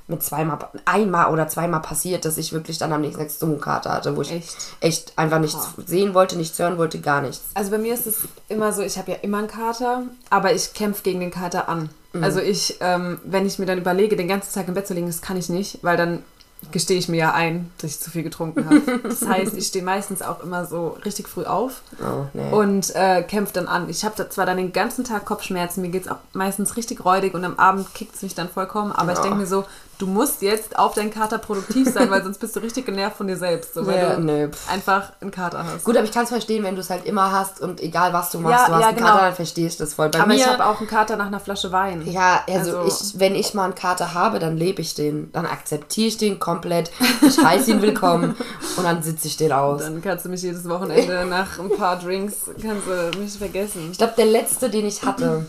[0.10, 3.62] mit zweimal, einmal oder zweimal passiert, dass ich wirklich dann am nächsten Tag so einen
[3.62, 4.58] Kater hatte, wo ich Echt?
[4.82, 7.43] echt, einfach nichts sehen wollte, nichts hören wollte, gar nichts.
[7.54, 8.17] Also bei mir ist es
[8.48, 11.89] immer so, ich habe ja immer einen Kater, aber ich kämpfe gegen den Kater an.
[12.22, 15.06] Also ich, ähm, wenn ich mir dann überlege, den ganzen Tag im Bett zu liegen,
[15.08, 16.24] das kann ich nicht, weil dann
[16.72, 18.82] gestehe ich mir ja ein, dass ich zu viel getrunken habe.
[19.08, 22.52] Das heißt, ich stehe meistens auch immer so richtig früh auf Oh, nee.
[22.52, 23.89] und äh, kämpfe dann an.
[23.89, 27.06] Ich habe da zwar dann den ganzen Tag Kopfschmerzen, mir geht es auch meistens richtig
[27.06, 29.24] räudig und am Abend kickt es mich dann vollkommen, aber ich Ja.
[29.24, 29.63] denke mir so,
[30.00, 33.28] du musst jetzt auf deinen Kater produktiv sein, weil sonst bist du richtig genervt von
[33.28, 35.84] dir selbst, so, weil Ja, du nö, einfach einen Kater hast.
[35.84, 38.32] Gut, aber ich kann es verstehen, wenn du es halt immer hast und egal was
[38.32, 39.10] du machst, Ja, du hast ja, einen genau.
[39.10, 40.08] Kater, dann verstehst du das voll.
[40.10, 42.02] Bei aber mir, ich habe auch einen Kater nach einer Flasche Wein.
[42.10, 45.32] ja, also, Also- ich, wenn ich mal einen Kater habe, dann lebe ich den.
[45.34, 46.92] Dann akzeptiere ich den komplett.
[47.22, 48.36] Ich heiße ihn willkommen
[48.78, 49.82] und dann sitze ich den aus.
[49.82, 53.90] Dann kannst du mich jedes Wochenende nach ein paar Drinks, kannst du mich vergessen.
[53.92, 55.46] Ich glaube, der letzte, den ich hatte,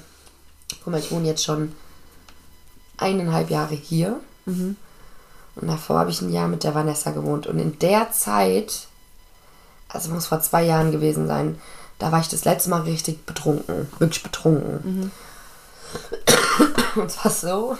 [0.82, 1.72] guck mal, ich wohne jetzt schon
[2.98, 4.18] eineinhalb Jahre hier.
[4.46, 7.46] Und davor habe ich ein Jahr mit der Vanessa gewohnt.
[7.46, 8.86] Und in der Zeit,
[9.88, 11.60] also muss vor zwei Jahren gewesen sein,
[11.98, 13.88] da war ich das letzte Mal richtig betrunken.
[13.98, 15.12] Wirklich betrunken.
[16.96, 17.76] Und zwar so.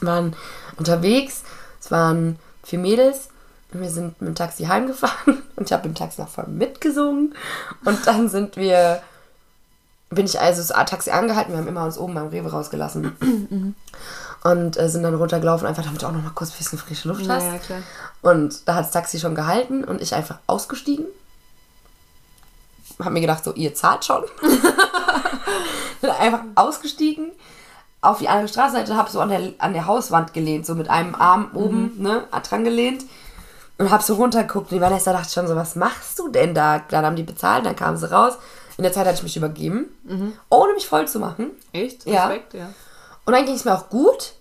[0.00, 0.36] Wir waren
[0.76, 1.42] unterwegs,
[1.80, 3.28] es waren vier Mädels.
[3.72, 7.34] Und wir sind mit dem Taxi heimgefahren und ich habe im Taxi noch voll mitgesungen.
[7.84, 9.02] Und dann sind wir,
[10.10, 13.74] bin ich also das Taxi angehalten, wir haben immer uns oben beim Rewe rausgelassen.
[14.44, 17.08] Und äh, sind dann runtergelaufen, einfach damit du auch noch mal kurz ein bisschen frische
[17.08, 17.44] Luft hast.
[17.44, 17.82] Ja, ja, klar.
[18.22, 21.06] Und da hat das Taxi schon gehalten und ich einfach ausgestiegen.
[22.98, 24.22] Hab mir gedacht, so, ihr zahlt schon.
[26.00, 27.32] Bin einfach ausgestiegen,
[28.00, 31.14] auf die andere Straßenseite, hab so an der, an der Hauswand gelehnt, so mit einem
[31.14, 33.04] Arm oben, ne, dran gelehnt.
[33.78, 36.80] Und hab so runtergeguckt und die Vanessa dachte schon so, was machst du denn da?
[36.90, 38.34] Dann haben die bezahlt, dann kamen sie raus.
[38.76, 39.86] In der Zeit hatte ich mich übergeben,
[40.50, 41.50] ohne mich voll zu machen.
[41.72, 42.06] Echt?
[42.06, 42.26] Ja.
[42.26, 42.68] Respekt, ja.
[43.24, 44.32] Und dann ging es mir auch gut.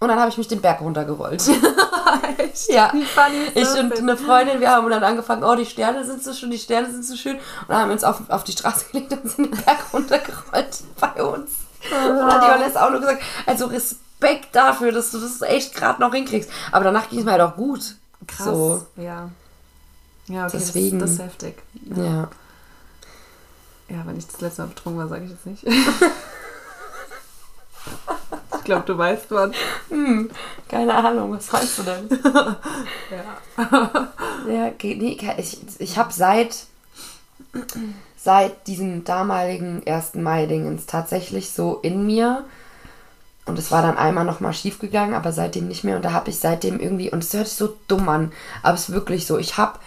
[0.00, 1.42] Und dann habe ich mich den Berg runtergerollt.
[2.38, 2.68] Echt?
[2.70, 2.90] Ja.
[2.92, 4.10] Wie funny ist Ich das und denn?
[4.10, 7.04] eine Freundin, wir haben dann angefangen, oh, die Sterne sind so schön, die Sterne sind
[7.04, 7.36] so schön.
[7.36, 10.82] Und dann haben wir uns auf, auf die Straße gelegt und sind den Berg runtergerollt
[11.00, 11.50] bei uns.
[11.84, 15.42] Und dann hat die Vanessa auch nur gesagt, also Res Respekt dafür, dass du das
[15.42, 16.50] echt gerade noch hinkriegst.
[16.70, 17.96] Aber danach ging es mir halt auch gut.
[18.26, 18.46] Krass.
[18.46, 18.86] So.
[18.96, 19.30] Ja.
[20.28, 20.98] Ja, okay, Deswegen.
[20.98, 21.62] Das, das ist heftig.
[21.96, 22.28] Ja.
[23.88, 25.64] Ja, wenn ich das letzte Mal betrunken war, sage ich jetzt nicht.
[28.58, 29.50] ich glaube, du weißt was.
[30.68, 32.08] Keine Ahnung, was meinst du denn?
[33.10, 34.08] Ja.
[34.48, 36.64] Ja, nee, ich, ich habe seit,
[38.16, 40.14] seit diesem damaligen 1.
[40.14, 42.44] Mai-Dingens tatsächlich so in mir.
[43.44, 45.96] Und es war dann einmal nochmal schief gegangen, aber seitdem nicht mehr.
[45.96, 48.88] Und da habe ich seitdem irgendwie, und es hört sich so dumm an, aber es
[48.88, 49.78] ist wirklich so, ich habe,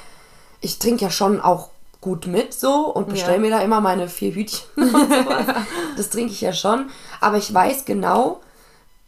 [0.61, 1.69] ich trinke ja schon auch
[2.05, 3.41] gut mit so und bestelle Ja.
[3.41, 5.45] mir da immer meine vier Hütchen und sowas.
[5.97, 6.91] das trinke ich ja schon.
[7.19, 8.41] Aber ich weiß genau,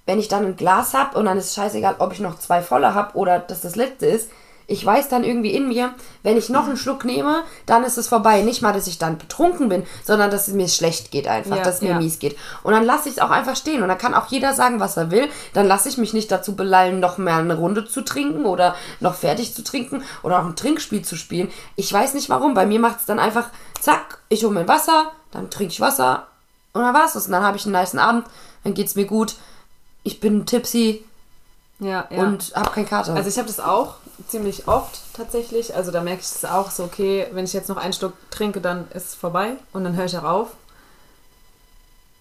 [0.07, 2.63] wenn ich dann ein Glas habe und dann ist es scheißegal, ob ich noch zwei
[2.63, 4.31] volle habe oder dass das letzte ist.
[4.69, 8.09] Ich weiß dann irgendwie in mir, wenn ich noch einen Schluck nehme, dann ist es
[8.09, 8.41] vorbei.
[8.41, 11.63] Nicht mal, dass ich dann betrunken bin, sondern dass es mir schlecht geht einfach, Ja,
[11.63, 11.97] dass es mir ja.
[11.97, 12.37] mies geht.
[12.63, 13.81] Und dann lasse ich es auch einfach stehen.
[13.81, 15.29] Und dann kann auch jeder sagen, was er will.
[15.53, 19.15] Dann lasse ich mich nicht dazu belallen, noch mehr eine Runde zu trinken oder noch
[19.15, 21.49] fertig zu trinken oder auch ein Trinkspiel zu spielen.
[21.77, 22.53] Ich weiß nicht warum.
[22.53, 23.49] Bei mir macht es dann einfach,
[23.79, 26.27] zack, ich hole mein Wasser, dann trinke ich Wasser
[26.73, 28.25] und dann war es Und dann habe ich einen niceen Abend,
[28.65, 29.35] dann geht es mir gut.
[30.03, 31.05] Ich bin tipsy
[31.79, 32.19] Ja, ja.
[32.23, 33.13] und habe keinen Kater.
[33.13, 33.95] Also ich habe das auch
[34.27, 35.75] ziemlich oft tatsächlich.
[35.75, 38.61] Also da merke ich es auch so, okay, wenn ich jetzt noch einen Schluck trinke,
[38.61, 40.47] dann ist es vorbei und dann höre ich auch auf.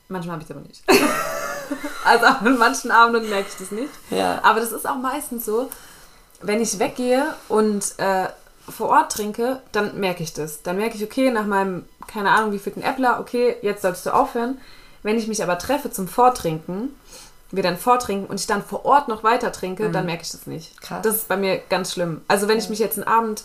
[0.09, 0.82] Manchmal habe ich es aber nicht.
[2.04, 3.90] also auch an manchen Abenden merke ich das nicht.
[4.11, 4.40] Ja.
[4.44, 5.68] Aber das ist auch meistens so,
[6.40, 8.28] wenn ich weggehe und äh,
[8.68, 10.62] vor Ort trinke, dann merke ich das.
[10.62, 14.14] Dann merke ich, okay, nach meinem, keine Ahnung, wie vierten Äppler, okay, jetzt solltest du
[14.14, 14.59] aufhören.
[15.02, 16.94] Wenn ich mich aber treffe zum Vortrinken,
[17.52, 20.46] wir dann vortrinken und ich dann vor Ort noch weiter trinke, dann merke ich das
[20.46, 20.74] nicht.
[20.74, 20.80] Mhm.
[20.80, 21.02] Krass.
[21.02, 22.22] Das ist bei mir ganz schlimm.
[22.28, 23.44] Also wenn ich mich jetzt einen Abend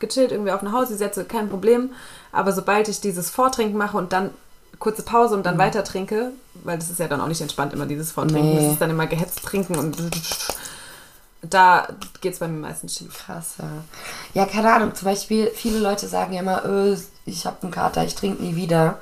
[0.00, 1.90] gechillt irgendwie auf nach Hause setze, kein Problem.
[2.32, 4.30] Aber sobald ich dieses Vortrinken mache und dann
[4.78, 5.60] kurze Pause und dann Mhm.
[5.60, 6.32] weiter trinke,
[6.64, 8.54] weil das ist ja dann auch nicht entspannt, immer dieses Vortrinken.
[8.54, 8.62] Nee.
[8.62, 9.96] Das ist dann immer gehetzt trinken und
[11.42, 11.88] da
[12.20, 13.24] geht es bei mir meistens schief.
[13.26, 13.68] Krass, ja.
[14.34, 14.94] Ja, keine Ahnung.
[14.94, 18.56] Zum Beispiel, viele Leute sagen ja immer, äh, ich habe einen Kater, ich trinke nie
[18.56, 18.98] wieder.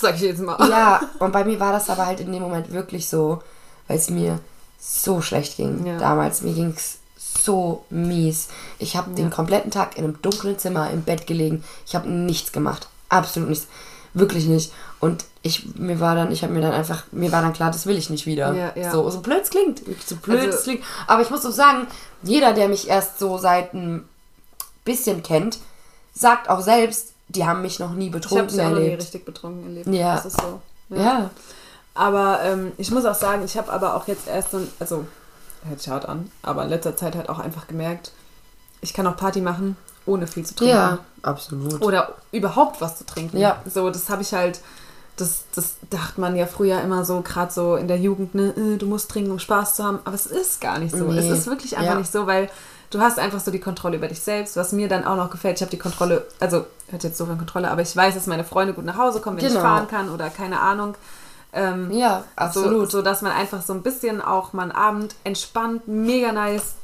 [0.00, 0.56] Sag ich jetzt mal.
[0.68, 3.42] Ja, und bei mir war das aber halt in dem Moment wirklich so,
[3.88, 4.40] weil es mir
[4.80, 5.86] so schlecht ging.
[5.86, 5.98] Ja.
[5.98, 8.48] Damals, mir ging es so mies.
[8.78, 11.64] Ich habe den kompletten Tag in einem dunklen Zimmer im Bett gelegen.
[11.86, 12.88] Ich habe nichts gemacht.
[13.08, 13.66] Absolut nichts.
[14.12, 14.72] Wirklich nicht.
[15.00, 17.86] Und ich, mir war dann, ich habe mir dann einfach, mir war dann klar, das
[17.86, 18.54] will ich nicht wieder.
[18.54, 18.90] Ja, ja.
[18.92, 19.82] So, so blöd es klingt.
[20.06, 20.84] So blöd Also- es klingt.
[21.06, 21.86] Aber ich muss auch sagen,
[22.22, 24.08] jeder, der mich erst so seit ein
[24.84, 25.58] bisschen kennt,
[26.14, 28.78] sagt auch selbst, die haben mich noch nie Ich habe betrunken es ja auch noch
[28.78, 29.02] nie erlebt.
[29.02, 29.86] richtig betrunken erlebt.
[29.88, 30.14] Ja.
[30.16, 30.60] Das ist so.
[30.90, 31.30] ja.
[31.94, 35.06] Aber ähm, ich muss auch sagen, ich habe aber auch jetzt erst so, ein- also
[35.66, 38.10] hört sich hart an, aber in letzter Zeit halt auch einfach gemerkt,
[38.80, 40.74] ich kann auch Party machen, ohne viel zu trinken.
[40.74, 41.80] Ja, absolut.
[41.82, 43.38] Oder überhaupt was zu trinken.
[43.38, 43.62] Ja.
[43.72, 44.60] So, das habe ich halt,
[45.16, 48.76] das, das dachte man ja früher immer so, gerade so in der Jugend, ne, äh,
[48.76, 50.00] du musst trinken, um Spaß zu haben.
[50.04, 51.04] Aber es ist gar nicht so.
[51.04, 51.18] Nee.
[51.18, 51.98] Es ist wirklich einfach Ja.
[51.98, 52.50] nicht so, weil
[52.90, 55.56] du hast einfach so die Kontrolle über dich selbst, was mir dann auch noch gefällt.
[55.56, 58.44] Ich habe die Kontrolle, also hört jetzt so von Kontrolle, aber ich weiß, dass meine
[58.44, 59.56] Freunde gut nach Hause kommen, wenn Genau.
[59.60, 60.94] ich fahren kann oder keine Ahnung.
[61.52, 62.90] Ähm, Ja, so, absolut.
[62.90, 66.74] so dass man einfach so ein bisschen auch mal einen Abend entspannt, mega nice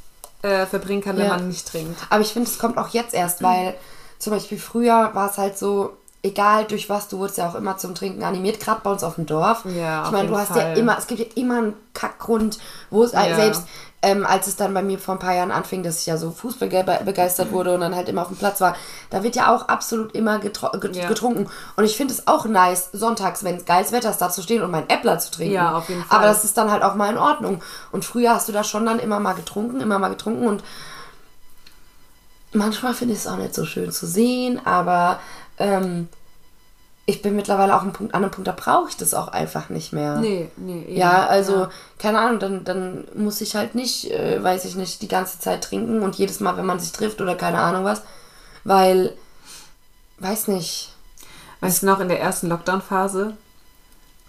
[0.43, 1.35] äh, verbringen kann, wenn Ja.
[1.37, 1.99] man nicht trinkt.
[2.09, 3.75] Aber ich finde, es kommt auch jetzt erst, weil
[4.17, 7.77] zum Beispiel früher war es halt so, egal durch was, du wurdest ja auch immer
[7.77, 9.65] zum Trinken animiert, gerade bei uns auf dem Dorf.
[9.65, 10.77] Ja, ich meine, du hast ja Fall.
[10.77, 12.59] immer, es gibt ja immer einen Kackgrund,
[12.91, 13.35] wo es Ja.
[13.35, 13.63] selbst,
[14.03, 16.31] ähm, als es dann bei mir vor ein paar Jahren anfing, dass ich ja so
[16.31, 18.75] Fußball ge- begeistert wurde und dann halt immer auf dem Platz war,
[19.11, 21.07] da wird ja auch absolut immer getro get Ja.
[21.07, 21.47] getrunken.
[21.75, 24.63] Und ich finde es auch nice, sonntags, wenn es geiles Wetter ist, da zu stehen
[24.63, 25.53] und mein Äppler zu trinken.
[25.53, 26.17] Ja, auf jeden Fall.
[26.17, 27.61] Aber das ist dann halt auch mal in Ordnung.
[27.91, 30.63] Und früher hast du da schon dann immer mal getrunken, immer mal getrunken und
[32.53, 35.19] manchmal finde ich es auch nicht so schön zu sehen, aber
[35.57, 36.09] ähm,
[37.11, 39.93] ich bin mittlerweile auch Punkt, an einem Punkt, da brauche ich das auch einfach nicht
[39.93, 40.15] mehr.
[40.17, 40.83] Nee, nee.
[40.83, 40.95] eben.
[40.97, 41.69] Ja, also, Ja.
[41.99, 45.63] keine Ahnung, dann, dann muss ich halt nicht, äh, weiß ich nicht, die ganze Zeit
[45.63, 48.01] trinken und jedes Mal, wenn man sich trifft oder keine Ahnung was,
[48.63, 49.13] weil,
[50.19, 50.93] weiß nicht.
[51.59, 53.35] Weißt du noch, in der ersten Lockdown-Phase,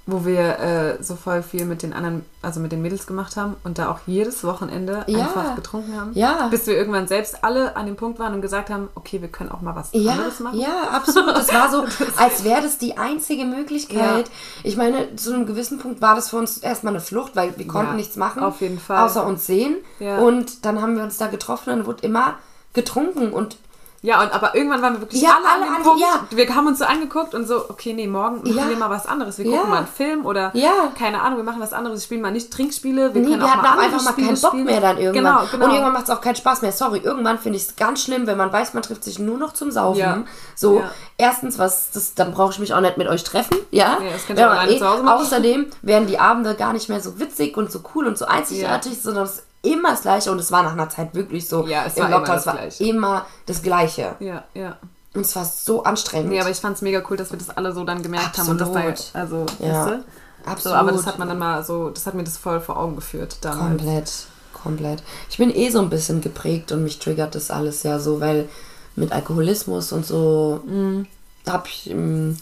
[0.04, 3.54] wo wir äh, so voll viel mit den anderen, also mit den Mädels gemacht haben
[3.62, 5.20] und da auch jedes Wochenende Ja.
[5.20, 6.10] einfach getrunken haben?
[6.14, 6.48] Ja.
[6.48, 9.50] Bis wir irgendwann selbst alle an dem Punkt waren und gesagt haben, okay, wir können
[9.52, 10.58] auch mal was Ja, anderes machen.
[10.58, 11.36] ja, absolut.
[11.36, 11.84] Das war so,
[12.16, 14.26] als wäre das die einzige Möglichkeit.
[14.28, 14.34] Ja.
[14.64, 17.66] Ich meine, zu einem gewissen Punkt war das für uns erstmal eine Flucht, weil wir
[17.68, 18.42] konnten nichts machen.
[18.42, 19.04] auf jeden Fall.
[19.06, 19.76] Außer uns sehen.
[20.00, 22.34] Und dann haben wir uns da getroffen und wurde immer
[22.72, 23.32] getrunken.
[23.32, 23.56] Und
[24.04, 26.00] Ja, und aber irgendwann waren wir wirklich Ja, alle, an alle dem an- Punkt.
[26.00, 26.20] ja.
[26.36, 28.68] Wir haben uns so angeguckt und so, okay, nee, morgen machen Ja.
[28.68, 29.38] wir mal was anderes.
[29.38, 30.90] Wir gucken mal einen Film oder Ja.
[30.98, 32.00] keine Ahnung, wir machen was anderes.
[32.00, 33.14] Wir spielen mal nicht Trinkspiele.
[33.14, 34.64] Wir Nee, können wir auch hatten mal auch einfach mal Spiele keinen Bock spielen.
[34.64, 35.24] mehr dann irgendwann.
[35.36, 35.64] Genau, genau.
[35.66, 36.72] Und irgendwann macht es auch keinen Spaß mehr.
[36.72, 39.52] Sorry, irgendwann finde ich es ganz schlimm, wenn man weiß, man trifft sich nur noch
[39.52, 40.26] zum Saufen.
[40.56, 40.82] So,
[41.16, 43.56] erstens, was, das, dann brauche ich mich auch nicht mit euch treffen.
[43.70, 45.20] Ja, das könnt ihr auch zu Hause machen.
[45.22, 49.00] Außerdem werden die Abende gar nicht mehr so witzig und so cool und so einzigartig,
[49.00, 50.30] sondern es immer das Gleiche.
[50.32, 51.66] Und es war nach einer Zeit wirklich so.
[51.66, 52.84] Ja, es Im war immer Lockdown, das es war Gleiche.
[52.84, 54.16] immer das Gleiche.
[54.20, 54.76] Ja, ja.
[55.14, 56.30] Und es war so anstrengend.
[56.30, 58.48] Nee, aber ich fand es mega cool, dass wir das alle so dann gemerkt haben
[58.48, 59.10] und das Absolut.
[59.12, 59.68] da, also, Ja.
[59.68, 60.04] weißt du?
[60.44, 60.78] So, Absolut.
[60.78, 63.36] aber das hat man dann mal so, das hat mir das voll vor Augen geführt
[63.42, 63.68] damals.
[63.82, 64.12] Komplett,
[64.54, 65.02] komplett.
[65.30, 68.48] Ich bin eh so ein bisschen geprägt und mich triggert das alles ja so, weil
[68.96, 71.06] mit Alkoholismus und so Mhm.
[71.48, 72.38] habe ich ähm,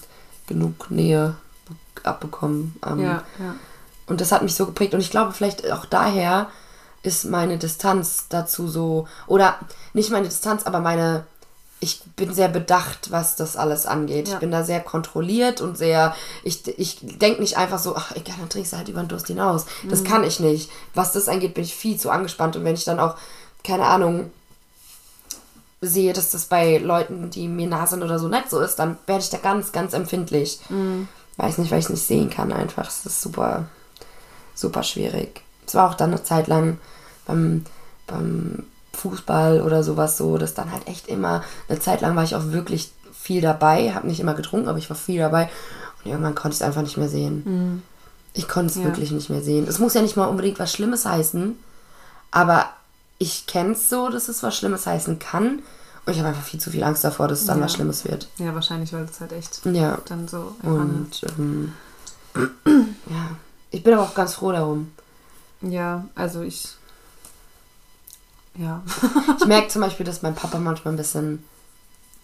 [0.47, 1.35] genug Nähe
[2.03, 2.75] abbekommen.
[2.87, 3.55] Ähm, Ja, ja.
[4.07, 4.95] Und das hat mich so geprägt.
[4.95, 6.49] Und ich glaube, vielleicht auch daher
[7.03, 9.59] ist meine Distanz dazu so, oder
[9.95, 11.25] nicht meine Distanz, aber meine,
[11.81, 14.29] ich bin sehr bedacht, was das alles angeht.
[14.29, 14.35] Ja.
[14.35, 18.37] Ich bin da sehr kontrolliert und sehr, ich, ich denke nicht einfach so, ach egal,
[18.39, 19.65] dann trinkst du halt über den Durst hinaus.
[19.83, 19.89] Mhm.
[19.89, 20.71] Das kann ich nicht.
[20.95, 22.57] Was das angeht, bin ich viel zu angespannt.
[22.57, 23.17] Und wenn ich dann auch,
[23.65, 24.31] keine Ahnung,
[25.81, 28.99] sehe, dass das bei Leuten, die mir nah sind oder so nicht so ist, dann
[29.07, 30.61] werde ich da ganz, ganz empfindlich.
[30.69, 31.09] Mhm.
[31.39, 32.89] Weiß nicht, weil ich es nicht sehen kann einfach.
[32.89, 33.65] Es ist super,
[34.55, 35.43] super schwierig.
[35.71, 36.79] Es war auch dann eine Zeit lang
[37.29, 37.65] beim,
[38.09, 42.35] beim Fußball oder sowas so, dass dann halt echt immer, eine Zeit lang war ich
[42.35, 45.49] auch wirklich viel dabei, habe nicht immer getrunken, aber ich war viel dabei
[46.03, 47.83] und irgendwann konnte ich es einfach nicht mehr sehen.
[48.35, 48.85] Ich konnte es Ja.
[48.87, 49.69] wirklich nicht mehr sehen.
[49.69, 51.57] Es muss ja nicht mal unbedingt was Schlimmes heißen,
[52.33, 52.67] aber
[53.19, 55.61] ich kenne es so, dass es was Schlimmes heißen kann
[56.05, 57.65] und ich habe einfach viel zu viel Angst davor, dass es dann Ja.
[57.67, 58.27] was Schlimmes wird.
[58.39, 59.99] Ja, wahrscheinlich, weil es halt echt Ja.
[60.07, 61.75] dann so Und ähm,
[62.67, 63.31] ja,
[63.71, 64.91] ich bin aber auch ganz froh darum.
[65.63, 66.69] Ja, also ich.
[68.57, 68.83] Ja.
[69.41, 71.43] Ich merke zum Beispiel, dass mein Papa manchmal ein bisschen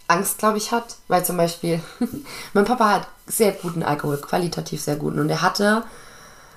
[0.08, 0.96] Angst, glaube ich, hat.
[1.08, 1.80] Weil zum Beispiel,
[2.52, 5.18] mein Papa hat sehr guten Alkohol, qualitativ sehr guten.
[5.18, 5.84] Und er hatte,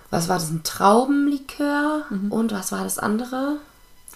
[0.10, 2.04] was war das, ein Traubenlikör?
[2.30, 3.58] Und was war das andere?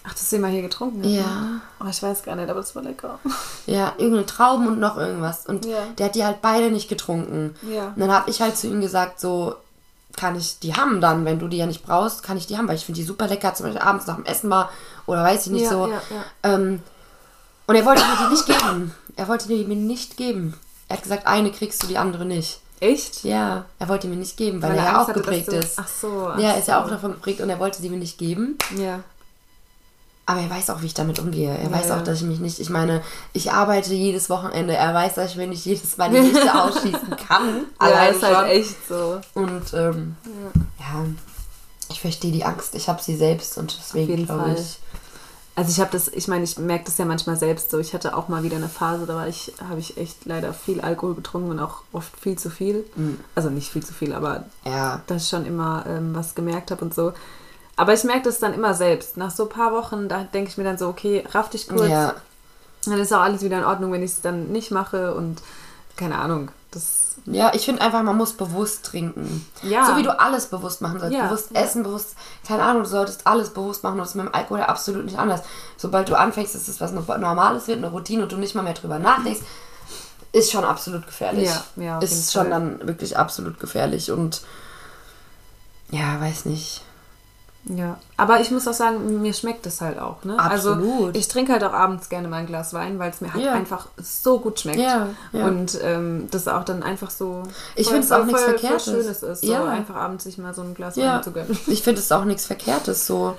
[0.06, 1.00] Ach, das haben wir hier getrunken.
[1.00, 1.08] ne?
[1.08, 1.60] Ja.
[1.80, 3.18] Oh, ich weiß gar nicht, aber das war lecker.
[3.66, 5.46] Ja, irgendeine Trauben und noch irgendwas.
[5.46, 5.78] Und Ja.
[5.96, 7.54] der hat die halt beide nicht getrunken.
[7.62, 7.86] Ja.
[7.88, 9.54] Und dann habe ich halt zu ihm gesagt, so,
[10.16, 12.68] kann ich die haben dann, wenn du die ja nicht brauchst, kann ich die haben,
[12.68, 14.68] weil ich finde die super lecker, zum Beispiel abends nach dem Essen mal
[15.06, 15.86] oder weiß ich nicht Ja, so.
[15.86, 16.54] ja, ja.
[16.54, 16.80] Ähm,
[17.66, 18.94] und er wollte mir die nicht geben.
[19.16, 20.54] Er wollte die mir nicht geben.
[20.88, 22.60] Er hat gesagt, eine kriegst du, die andere nicht.
[22.80, 23.24] Echt?
[23.24, 25.56] Ja, er wollte die mir nicht geben, weil, Weil er ja auch hatte, geprägt du-
[25.56, 25.78] ist.
[25.78, 26.84] Ach so, ach Ja, er ist ja so.
[26.84, 28.58] auch davon geprägt und er wollte sie mir nicht geben.
[28.76, 29.00] Ja.
[30.26, 31.50] Aber er weiß auch, wie ich damit umgehe.
[31.50, 31.98] Er Ja, weiß ja.
[31.98, 32.58] auch, dass ich mich nicht.
[32.58, 33.02] Ich meine,
[33.34, 34.74] ich arbeite jedes Wochenende.
[34.74, 37.46] Er weiß, dass ich mir nicht jedes Mal die Lichter ausschießen kann.
[37.80, 38.46] Ja, Alleine ist halt schon.
[38.46, 39.20] echt so.
[39.34, 40.16] Und ähm,
[40.80, 41.04] ja.
[41.90, 42.74] ich verstehe die Angst.
[42.74, 44.78] Ich habe sie selbst und deswegen glaube ich.
[45.56, 47.78] Also ich habe das, ich meine, ich merke das ja manchmal selbst so.
[47.78, 50.80] Ich hatte auch mal wieder eine Phase, da war ich, habe ich echt leider viel
[50.80, 52.84] Alkohol getrunken und auch oft viel zu viel.
[52.96, 53.20] Mhm.
[53.36, 56.84] Also nicht viel zu viel, aber Ja, dass ich schon immer ähm, was gemerkt habe
[56.84, 57.12] und so.
[57.76, 59.16] Aber ich merke das dann immer selbst.
[59.16, 61.88] Nach so ein paar Wochen, da denke ich mir dann so, okay, raff dich kurz.
[61.88, 62.14] ja,
[62.84, 65.42] Dann ist auch alles wieder in Ordnung, wenn ich es dann nicht mache und
[65.96, 66.50] keine Ahnung.
[66.70, 69.46] Das, ja, ich finde einfach, man muss bewusst trinken.
[69.62, 69.86] Ja.
[69.86, 71.16] So wie du alles bewusst machen sollst.
[71.16, 72.14] Ja, Bewusst essen, bewusst,
[72.46, 73.94] keine Ahnung, du solltest alles bewusst machen.
[73.94, 75.42] Und das ist mit dem Alkohol absolut nicht anders.
[75.76, 78.74] Sobald du anfängst, dass es was Normales wird, eine Routine und du nicht mal mehr
[78.74, 79.42] drüber nachdenkst,
[80.32, 81.48] ist schon absolut gefährlich.
[81.48, 82.50] Ja, ja, Ist schon Fall.
[82.50, 84.42] dann wirklich absolut gefährlich und
[85.90, 86.82] ja, weiß nicht.
[87.66, 87.98] Ja.
[88.16, 90.22] Aber ich muss auch sagen, mir schmeckt es halt auch.
[90.24, 90.38] Ne?
[90.38, 91.16] Also Absolut.
[91.16, 93.52] ich trinke halt auch abends gerne mal ein Glas Wein, weil es mir halt Ja.
[93.52, 94.78] einfach so gut schmeckt.
[94.80, 95.46] Ja, ja.
[95.46, 97.42] Und ähm, das auch dann einfach so
[97.74, 98.84] Ich voll- find's auch nichts Verkehrtes.
[98.84, 99.64] Voll Schönes ist, so Ja.
[99.64, 101.58] einfach abends sich mal so ein Glas Wein zu gönnen.
[101.66, 103.36] ich finde es auch nichts Verkehrtes so.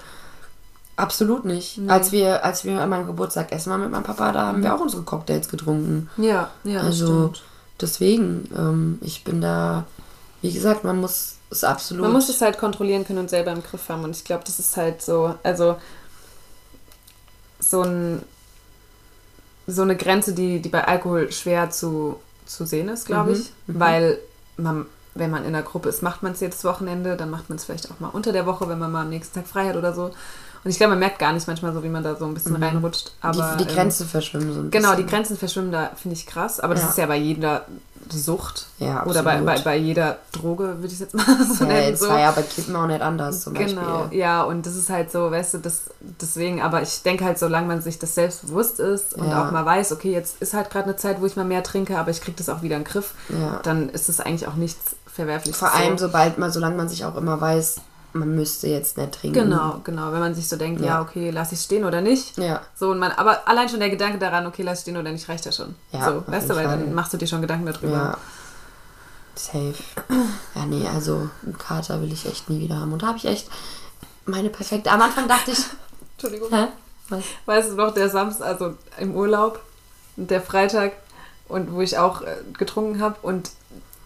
[0.98, 1.80] Absolut nicht.
[1.90, 4.74] Als wir, als wir an meinem Geburtstag essen waren mit meinem Papa, da haben wir
[4.74, 6.10] auch unsere Cocktails getrunken.
[6.16, 7.44] Ja, ja, Also stimmt.
[7.82, 9.84] deswegen, ähm, ich bin da,
[10.42, 12.04] wie gesagt, man muss es absolut.
[12.04, 14.04] Man muss es halt kontrollieren können und selber im Griff haben.
[14.04, 15.78] Und ich glaube, das ist halt so, also
[17.60, 18.24] so ein
[19.68, 23.52] so eine Grenze, die, die bei Alkohol schwer zu, zu sehen ist, glaube Mhm, ich.
[23.68, 24.20] Weil
[24.58, 27.58] man, wenn man in einer Gruppe ist, macht man es jedes Wochenende, dann macht man
[27.58, 29.76] es vielleicht auch mal unter der Woche, wenn man mal am nächsten Tag frei hat
[29.76, 30.12] oder so.
[30.66, 32.56] Und ich glaube, man merkt gar nicht manchmal so, wie man da so ein bisschen
[32.62, 33.12] reinrutscht.
[33.22, 33.58] Aber, Mhm.
[33.60, 35.10] die, die ähm, Grenze verschwimmen so ein Genau, die bisschen.
[35.10, 36.60] Grenzen verschwimmen da, finde ich krass.
[36.60, 36.90] Aber das Ja.
[36.90, 37.66] ist ja bei jeder
[38.10, 38.66] Sucht.
[38.80, 39.46] Ja, Oder bei, absolut.
[39.46, 41.24] bei, bei jeder Droge, würde ich jetzt mal
[41.58, 41.88] so Ja, nennen.
[41.90, 42.10] jetzt so.
[42.10, 44.18] war ja bei Kippen auch nicht anders zum Genau, Beispiel.
[44.20, 45.84] ja, und das ist halt so, weißt du, das,
[46.22, 49.46] deswegen, aber ich denke halt, solange man sich das selbst bewusst ist und Ja.
[49.48, 51.98] auch mal weiß, okay, jetzt ist halt gerade eine Zeit, wo ich mal mehr trinke,
[51.98, 53.60] aber ich kriege das auch wieder in den Griff, Ja.
[53.64, 55.58] dann ist es eigentlich auch nichts Verwerfliches.
[55.60, 56.08] Vor allem, so.
[56.08, 57.78] sobald man, solange man sich auch immer weiß,
[58.16, 59.44] man müsste jetzt nicht trinken.
[59.50, 60.12] Genau, genau.
[60.12, 61.02] Wenn man sich so denkt, ja, Ja.
[61.02, 62.38] okay, lass ich stehen oder nicht.
[62.38, 62.62] Ja.
[62.76, 65.28] So, und man, aber allein schon der Gedanke daran, okay, lass ich stehen oder nicht,
[65.28, 65.76] reicht ja schon.
[65.92, 67.92] Ja, so, weißt du, weil dann machst du dir schon Gedanken darüber.
[67.92, 68.18] Ja.
[69.36, 69.74] Safe.
[70.56, 72.94] Ja, nee, also einen Kater will ich echt nie wieder haben.
[72.94, 73.50] Und da habe ich echt
[74.26, 74.92] meine perfekte.
[74.92, 75.60] Am Anfang dachte ich.
[76.14, 76.50] Entschuldigung.
[76.52, 76.68] Hä?
[77.10, 77.24] Was?
[77.46, 79.60] Weißt du noch, der Samstag, also im Urlaub,
[80.16, 80.94] und der Freitag,
[81.50, 83.52] und wo ich auch äh, getrunken habe und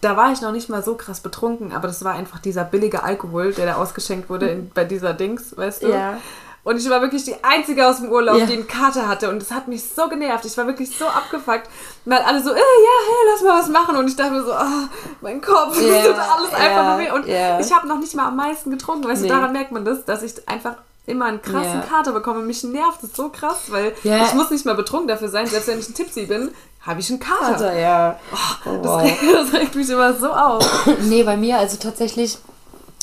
[0.00, 3.02] da war ich noch nicht mal so krass betrunken, aber das war einfach dieser billige
[3.02, 5.88] Alkohol, der da ausgeschenkt wurde in, bei dieser Dings, weißt du?
[5.88, 6.18] Ja.
[6.62, 8.44] Und ich war wirklich die Einzige aus dem Urlaub, Ja.
[8.44, 9.30] die einen Kater hatte.
[9.30, 10.44] Und das hat mich so genervt.
[10.44, 11.66] Ich war wirklich so abgefuckt.
[12.04, 13.96] Weil alle so, äh, ja, hey, lass mal was machen.
[13.96, 14.88] Und ich dachte mir so, ah,
[15.22, 17.10] mein Kopf, das tut alles einfach ja, nur weh.
[17.12, 17.58] Und ja.
[17.58, 19.08] ich habe noch nicht mal am meisten getrunken.
[19.08, 19.28] Weißt Nee.
[19.28, 20.74] du, daran merkt man das, dass ich einfach
[21.06, 21.86] immer einen krassen Ja.
[21.88, 22.40] Kater bekomme.
[22.42, 24.22] Mich nervt das so krass, weil Ja.
[24.26, 25.46] ich muss nicht mal betrunken dafür sein.
[25.46, 26.50] Selbst wenn ich ein Tipsy bin,
[26.82, 27.52] habe ich einen Kater.
[27.52, 28.18] Kater, ja.
[28.64, 29.02] Oh, Das, wow.
[29.02, 30.86] regt, das regt mich immer so auf.
[31.02, 32.38] Nee, bei mir, also tatsächlich,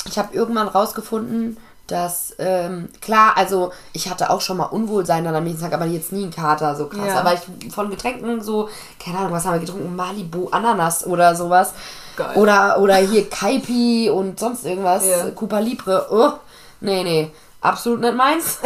[0.06, 5.34] ich habe irgendwann rausgefunden, dass, ähm, klar, also ich hatte auch schon mal Unwohlsein dann
[5.34, 7.06] am nächsten Tag, aber jetzt nie einen Kater, so krass.
[7.06, 7.20] Ja.
[7.20, 8.68] Aber ich von Getränken so,
[9.02, 9.96] keine Ahnung, was haben wir getrunken?
[9.96, 11.72] Malibu, Ananas oder sowas.
[12.16, 12.36] Geil.
[12.36, 15.06] Oder, oder hier Kaipi und sonst irgendwas.
[15.06, 15.30] Ja.
[15.30, 16.08] Cuba Libre.
[16.10, 16.32] Oh,
[16.80, 17.30] nee, nee,
[17.62, 18.58] absolut nicht meins.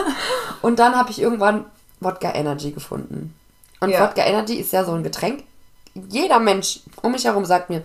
[0.62, 1.66] und dann habe ich irgendwann
[2.00, 3.34] Wodka Energy gefunden.
[3.84, 4.00] Und Ja.
[4.02, 5.44] Wodka Energy ist ja so ein Getränk.
[6.08, 7.82] Jeder Mensch um mich herum sagt mir,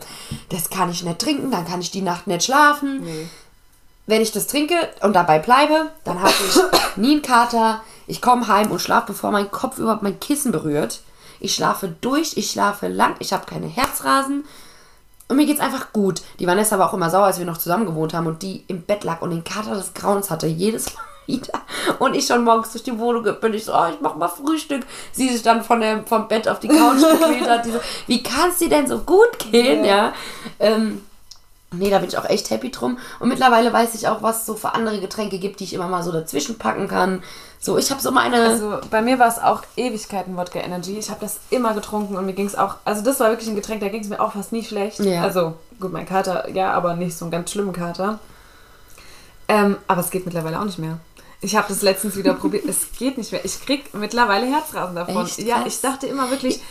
[0.50, 3.04] das kann ich nicht trinken, dann kann ich die Nacht nicht schlafen.
[3.04, 3.28] Nee.
[4.08, 6.60] Wenn ich das trinke und dabei bleibe, dann habe ich
[6.96, 7.82] nie einen Kater.
[8.08, 11.02] Ich komme heim und schlafe, bevor mein Kopf überhaupt mein Kissen berührt.
[11.40, 14.46] Ich schlafe durch, ich schlafe lang, ich habe keine Herzrasen.
[15.28, 16.24] Und mir geht's einfach gut.
[16.40, 18.82] Die Vanessa war auch immer sauer, als wir noch zusammen gewohnt haben und die im
[18.82, 20.48] Bett lag und den Kater des Grauens hatte.
[20.48, 21.62] Jedes Mal wieder.
[22.00, 24.82] Und ich schon morgens durch die Wohnung bin ich so, oh, ich mach mal Frühstück.
[25.12, 27.66] Sie sich dann von der, vom Bett auf die Couch gequält hat.
[27.66, 30.14] So, wie kann's dir denn so gut gehen, ja?
[30.60, 31.02] Ähm,
[31.72, 32.98] Nee, da bin ich auch echt happy drum.
[33.20, 35.88] Und mittlerweile weiß ich auch, was es so für andere Getränke gibt, die ich immer
[35.88, 37.22] mal so dazwischen packen kann.
[37.60, 38.42] So, ich habe so meine.
[38.42, 40.98] Also bei mir war es auch Ewigkeiten Wodka Energy.
[40.98, 43.56] Ich habe das immer getrunken und mir ging es auch, also das war wirklich ein
[43.56, 45.00] Getränk, da ging es mir auch fast nie schlecht.
[45.00, 45.22] Ja.
[45.22, 48.20] Also gut, mein Kater, ja, aber nicht so einen ganz schlimmen Kater.
[49.48, 51.00] Ähm, aber es geht mittlerweile auch nicht mehr.
[51.42, 52.66] Ich habe das letztens wieder probiert.
[52.66, 53.44] Es geht nicht mehr.
[53.46, 55.26] Ich krieg mittlerweile Herzrasen davon.
[55.26, 55.40] Echt?
[55.40, 56.62] Ja, ich dachte immer wirklich,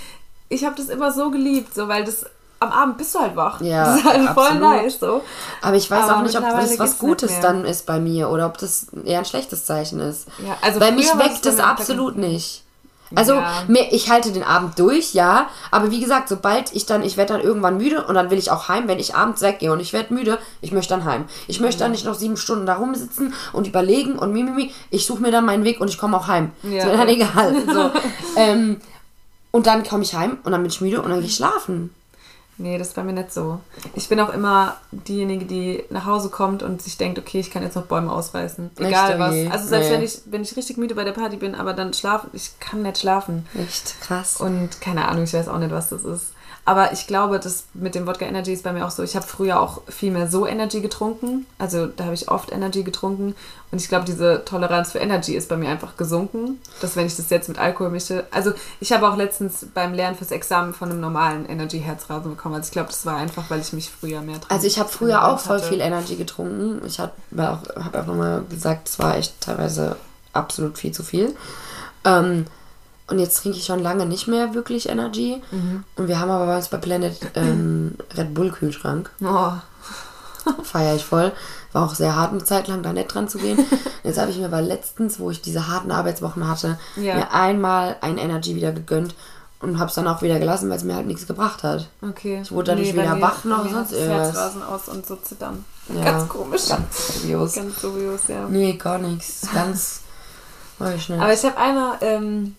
[0.49, 2.27] ich habe das immer so geliebt, so weil das
[2.61, 3.61] am Abend bist du halt wach.
[3.61, 4.61] Ja, das ist halt voll absolut.
[4.61, 5.23] nice so.
[5.63, 8.47] aber ich weiß aber auch nicht, ob das was Gutes dann ist bei mir oder
[8.47, 10.27] ob das eher ein schlechtes Zeichen ist.
[10.45, 12.65] Ja, also Weil mich weckt bei es mir absolut nicht.
[13.15, 13.63] Also Ja.
[13.69, 15.49] mir, ich halte den Abend durch, ja.
[15.71, 18.51] Aber wie gesagt, sobald ich dann, ich werde dann irgendwann müde und dann will ich
[18.51, 21.25] auch heim, wenn ich abends weggehe und ich werde müde, ich möchte dann heim.
[21.47, 24.73] Ich möchte dann nicht noch sieben Stunden da rumsitzen und überlegen und mimimi.
[24.91, 26.51] Ich suche mir dann meinen Weg und ich komme auch heim.
[26.63, 26.79] Ja.
[26.79, 27.55] Ist mir dann egal.
[27.73, 27.91] So.
[28.37, 28.81] ähm,
[29.51, 31.95] und dann komme ich heim und dann bin ich müde und dann gehe ich schlafen.
[32.61, 33.61] Nee, das ist bei mir nicht so.
[33.95, 37.63] Ich bin auch immer diejenige, die nach Hause kommt und sich denkt, okay, ich kann
[37.63, 38.71] jetzt noch Bäume ausreißen.
[38.79, 39.19] Egal Echt?
[39.21, 39.53] was.
[39.53, 39.95] Also selbst Nee.
[39.95, 42.83] wenn ich, wenn ich richtig müde bei der Party bin, aber dann schlafen, ich kann
[42.83, 43.47] nicht schlafen.
[43.57, 44.41] Echt krass.
[44.41, 46.33] Und keine Ahnung, ich weiß auch nicht, was das ist.
[46.69, 49.03] Aber ich glaube, das mit dem Wodka Energy ist bei mir auch so.
[49.03, 51.47] Ich habe früher auch viel mehr so Energy getrunken.
[51.57, 53.35] Also da habe ich oft Energy getrunken.
[53.71, 56.61] Und ich glaube, diese Toleranz für Energy ist bei mir einfach gesunken.
[56.83, 58.27] Dass wenn ich das jetzt mit Alkohol mische.
[58.33, 62.57] Also ich habe auch letztens beim Lernen fürs Examen von einem normalen Energy-Herzrasen bekommen.
[62.57, 65.27] Also ich glaube, das war einfach, weil ich mich früher mehr Also ich habe früher
[65.27, 65.71] auch voll hatte.
[65.71, 66.83] viel Energy getrunken.
[66.85, 69.97] Ich habe auch, hab auch nochmal gesagt, es war echt teilweise
[70.35, 71.35] absolut viel zu viel.
[72.05, 72.45] Ähm,
[73.09, 75.43] und jetzt trinke ich schon lange nicht mehr wirklich Energy.
[75.51, 75.85] Mhm.
[75.97, 79.11] Und wir haben aber bei uns bei Planet ähm, Red Bull Kühlschrank.
[79.23, 79.53] Oh,
[80.63, 81.33] Feiere ich voll.
[81.73, 83.59] War auch sehr hart eine Zeit lang da nicht dran zu gehen.
[84.03, 87.17] Jetzt habe ich mir aber letztens, wo ich diese harten Arbeitswochen hatte, Ja.
[87.17, 89.15] mir einmal ein Energy wieder gegönnt
[89.61, 91.89] und habe es dann auch wieder gelassen, weil es mir halt nichts gebracht hat.
[92.01, 92.41] okay.
[92.43, 94.29] Ich wurde dadurch bei weder wach noch mir sonst irgendwas.
[94.29, 95.65] Herzrasen aus und so zittern.
[95.95, 96.69] Ja, Ganz komisch.
[96.69, 97.55] Ganz dubios.
[97.55, 98.47] Ganz dubios, ja.
[98.49, 99.49] Nee, gar nichts.
[99.53, 100.01] Ganz.
[100.79, 101.21] Weiß ich nicht.
[101.21, 102.55] Aber ich habe einmal, ähm,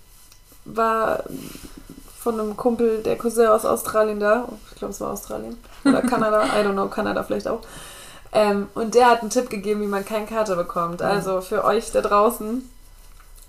[0.75, 1.23] war
[2.19, 6.43] von einem Kumpel, der Cousin aus Australien da, ich glaube es war Australien oder Kanada,
[6.45, 7.61] I don't know, Kanada vielleicht auch.
[8.31, 11.01] Ähm, und der hat einen Tipp gegeben, wie man keinen Kater bekommt.
[11.01, 12.69] Also für euch da draußen.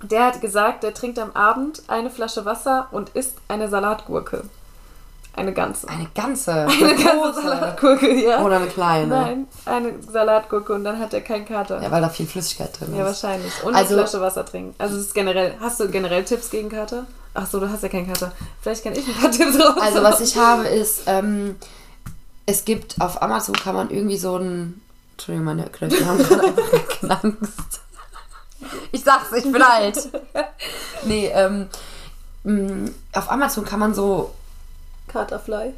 [0.02, 4.44] Der hat gesagt, der trinkt am Abend eine Flasche Wasser und isst eine Salatgurke.
[5.36, 5.88] Eine ganze.
[5.88, 6.52] eine ganze.
[6.52, 8.42] Eine ganze Salatgurke, ja.
[8.42, 9.06] Oder eine kleine.
[9.08, 11.80] Nein, eine Salatgurke und dann hat er keinen Kater.
[11.82, 13.22] Ja, weil da viel Flüssigkeit drin Ja, ist.
[13.24, 13.52] wahrscheinlich.
[13.62, 14.74] Und Also- eine Flasche Wasser trinken.
[14.78, 15.54] Also es ist generell.
[15.60, 17.06] Hast du generell Tipps gegen Kater?
[17.32, 18.32] Ach so, du hast ja keinen Kater.
[18.60, 19.76] Vielleicht kann ich ein paar Tipps raus.
[19.80, 21.56] Also, was ich habe, ist, ähm,
[22.46, 24.80] es gibt auf Amazon kann man irgendwie so ein.
[25.12, 27.80] Entschuldigung, meine Knöchel haben gerade einfach geknackst.
[28.92, 30.08] Ich sag's, ich bin alt.
[31.04, 31.66] Nee, ähm,
[32.44, 34.34] mh, auf Amazon kann man so
[35.12, 35.74] Katerfly.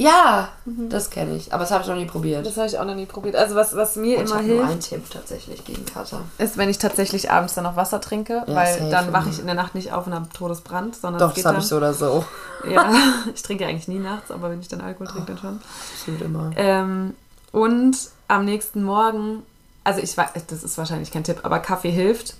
[0.00, 1.52] Ja, das kenne ich.
[1.52, 2.46] Aber das habe ich noch nie probiert.
[2.46, 3.36] Das habe ich auch noch nie probiert.
[3.36, 6.22] Also was, was mir ich immer nur hilft, einen Tipp tatsächlich gegen Kater.
[6.38, 9.44] ist, wenn ich tatsächlich abends dann noch Wasser trinke, Ja, weil dann wache ich in
[9.44, 12.24] der Nacht nicht auf und habe Todesbrand, sondern Doch, das habe ich so oder so.
[12.70, 12.90] Ja,
[13.34, 15.60] ich trinke eigentlich nie nachts, aber wenn ich dann Alkohol trinke, dann schon.
[15.94, 16.50] Absolut immer.
[16.56, 17.14] Ähm,
[17.52, 17.96] und
[18.28, 19.42] am nächsten Morgen,
[19.84, 22.36] also ich weiß, das ist wahrscheinlich kein Tipp, aber Kaffee hilft.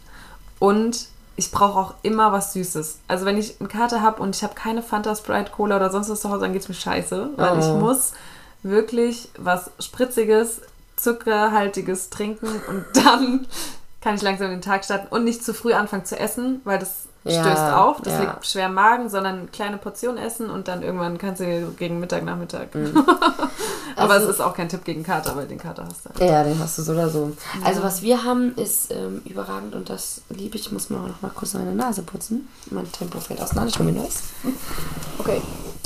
[0.59, 2.99] Und ich brauche auch immer was Süßes.
[3.09, 6.11] Also wenn ich eine Karte habe und ich habe keine Fanta, Sprite, Cola oder sonst
[6.11, 7.31] was zu Hause, dann geht es mir scheiße.
[7.37, 7.75] Weil ich Oh.
[7.79, 8.13] muss
[8.63, 10.61] wirklich was Spritziges,
[10.97, 13.47] Zuckerhaltiges trinken und dann
[14.01, 17.05] kann ich langsam den Tag starten und nicht zu früh anfangen zu essen, weil das
[17.25, 18.21] Ja, stößt auf, das ja.
[18.21, 22.01] liegt schwer im Magen, sondern eine kleine Portion essen und dann irgendwann kannst du gegen
[22.01, 22.75] Mittag, Nachmittag.
[22.75, 22.97] Mhm.
[23.97, 26.25] Aber Also- es ist auch kein Tipp gegen Kater, weil den Kater hast du.
[26.25, 27.37] Ja, den hast du so oder so.
[27.63, 30.67] Also was wir haben, ist ähm, überragend und das liebe ich.
[30.67, 32.49] Ich muss mir auch noch mal kurz meine Nase putzen.
[32.71, 33.71] Mein Tempo fällt auseinander.
[33.71, 34.23] Ich mir neues.
[35.19, 35.43] Okay.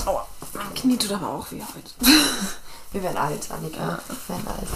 [0.07, 0.27] Aua.
[0.53, 1.91] Mein Knie tut aber auch weh heute.
[2.93, 3.99] Wir werden alt, Annika.
[4.29, 4.69] Wir werden alt.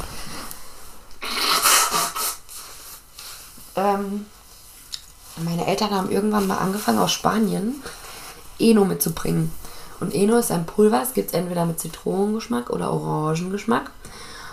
[3.76, 4.26] Ähm,
[5.44, 7.82] meine Eltern haben irgendwann mal angefangen aus Spanien
[8.58, 9.52] Eno mitzubringen.
[10.00, 13.90] Und Eno ist ein Pulver, es gibt es entweder mit Zitronengeschmack oder Orangengeschmack.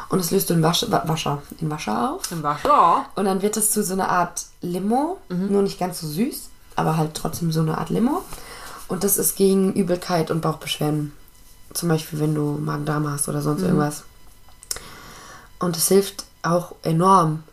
[0.10, 2.32] Und es löst du in Wasch, Wa- Wascher, in Wascher auf.
[2.32, 3.06] Im Wasser.
[3.16, 6.98] Und dann wird es zu so einer Art Limo, nur nicht ganz so süß, aber
[6.98, 8.24] halt trotzdem so eine Art Limo.
[8.88, 11.12] Und das ist gegen Übelkeit und Bauchbeschwerden.
[11.74, 14.04] Zum Beispiel, wenn du Magen-Darm hast oder sonst irgendwas.
[15.60, 17.44] Und es hilft auch enorm,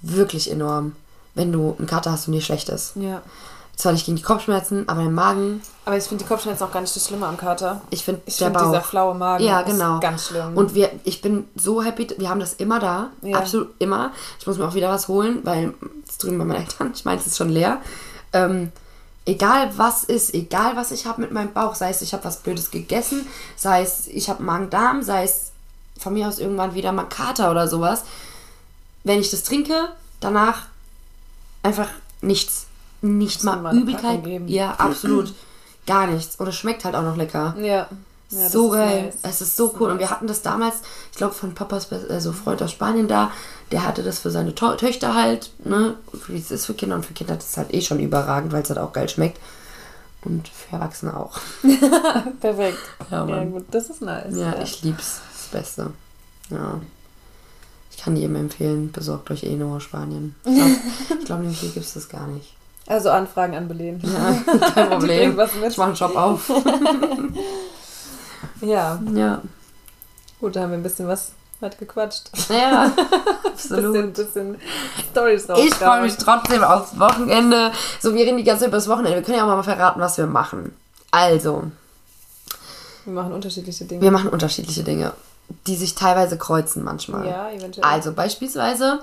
[0.00, 0.96] wirklich enorm,
[1.38, 2.92] wenn du einen Kater hast und dir schlecht ist.
[2.96, 3.22] Ja.
[3.76, 6.80] Zwar nicht gegen die Kopfschmerzen, aber im Magen, Aber ich finde die Kopfschmerzen auch gar
[6.80, 7.80] nicht das Schlimme am Kater.
[7.90, 8.48] ich finde Ich Bauch.
[8.50, 10.00] dieser flaue Magen Ja, genau.
[10.00, 10.56] ganz schlimm.
[10.56, 13.10] Und wir, ich bin so happy, wir haben das immer da.
[13.22, 13.38] Ja.
[13.38, 14.10] Absolut immer.
[14.40, 15.74] Ich muss mir auch wieder was holen, weil
[16.08, 17.80] es drüben bei meinen Eltern, ich meine, es ist schon leer.
[18.32, 18.72] Ähm,
[19.26, 22.38] egal was ist, egal was ich habe mit meinem Bauch, sei es ich habe was
[22.38, 25.52] Blödes gegessen, sei es ich habe Magen-Darm, sei es
[26.00, 28.02] von mir aus irgendwann wieder mal Kater oder sowas.
[29.04, 30.66] Wenn ich das trinke, danach
[31.62, 31.88] einfach
[32.20, 32.66] nichts.
[33.00, 34.26] Nicht mal mal Übelkeit.
[34.46, 35.32] Ja, absolut.
[35.86, 36.36] Gar nichts.
[36.36, 37.64] Und es schmeckt halt auch noch lecker ja.
[37.64, 37.88] ja
[38.30, 39.02] das so ist geil.
[39.04, 39.14] nice.
[39.22, 39.90] Es ist so cool.
[39.90, 40.76] Und wir hatten das damals,
[41.12, 43.30] ich glaube, von Papas also Freund aus Spanien da,
[43.72, 45.94] der hatte das für seine to Töchter halt, ne?
[46.26, 48.62] Wie es ist für Kinder und für Kinder ist es halt eh schon überragend, weil
[48.62, 49.38] es halt auch geil schmeckt.
[50.22, 51.38] Und für Erwachsene auch.
[52.40, 52.78] Perfekt.
[53.10, 53.52] Ja, Ja, Mann.
[53.52, 54.36] gut, das ist nice.
[54.36, 55.20] Ja, ich lieb's.
[55.32, 55.90] Das Beste.
[56.50, 56.80] Ja.
[57.98, 60.36] Ich kann jedem empfehlen, besorgt euch Eno aus Spanien.
[60.44, 62.54] Ich glaube, glaub, nämlich hier gibt es das gar nicht.
[62.86, 64.00] Also Anfragen an Belen.
[64.04, 65.34] Ja, kein Problem.
[65.34, 65.72] bringt was mit.
[65.72, 66.48] Ich mache einen Shop auf.
[68.60, 69.42] Ja, Ja.
[70.40, 72.30] gut, da haben wir ein bisschen was hat gequatscht.
[72.50, 72.92] Ja,
[73.52, 74.14] Bisschen, absolut.
[74.14, 74.56] bisschen
[75.10, 77.72] Stories Ich freue mich trotzdem aufs Wochenende.
[77.98, 79.16] So, wir reden die ganze Zeit über das Wochenende.
[79.16, 80.72] Wir können ja auch mal verraten, was wir machen.
[81.10, 81.64] Also,
[83.04, 84.02] Wir machen unterschiedliche Dinge.
[84.02, 85.12] wir machen unterschiedliche Dinge,
[85.66, 87.26] die sich teilweise kreuzen manchmal.
[87.26, 87.84] Ja, eventuell.
[87.84, 89.00] Also beispielsweise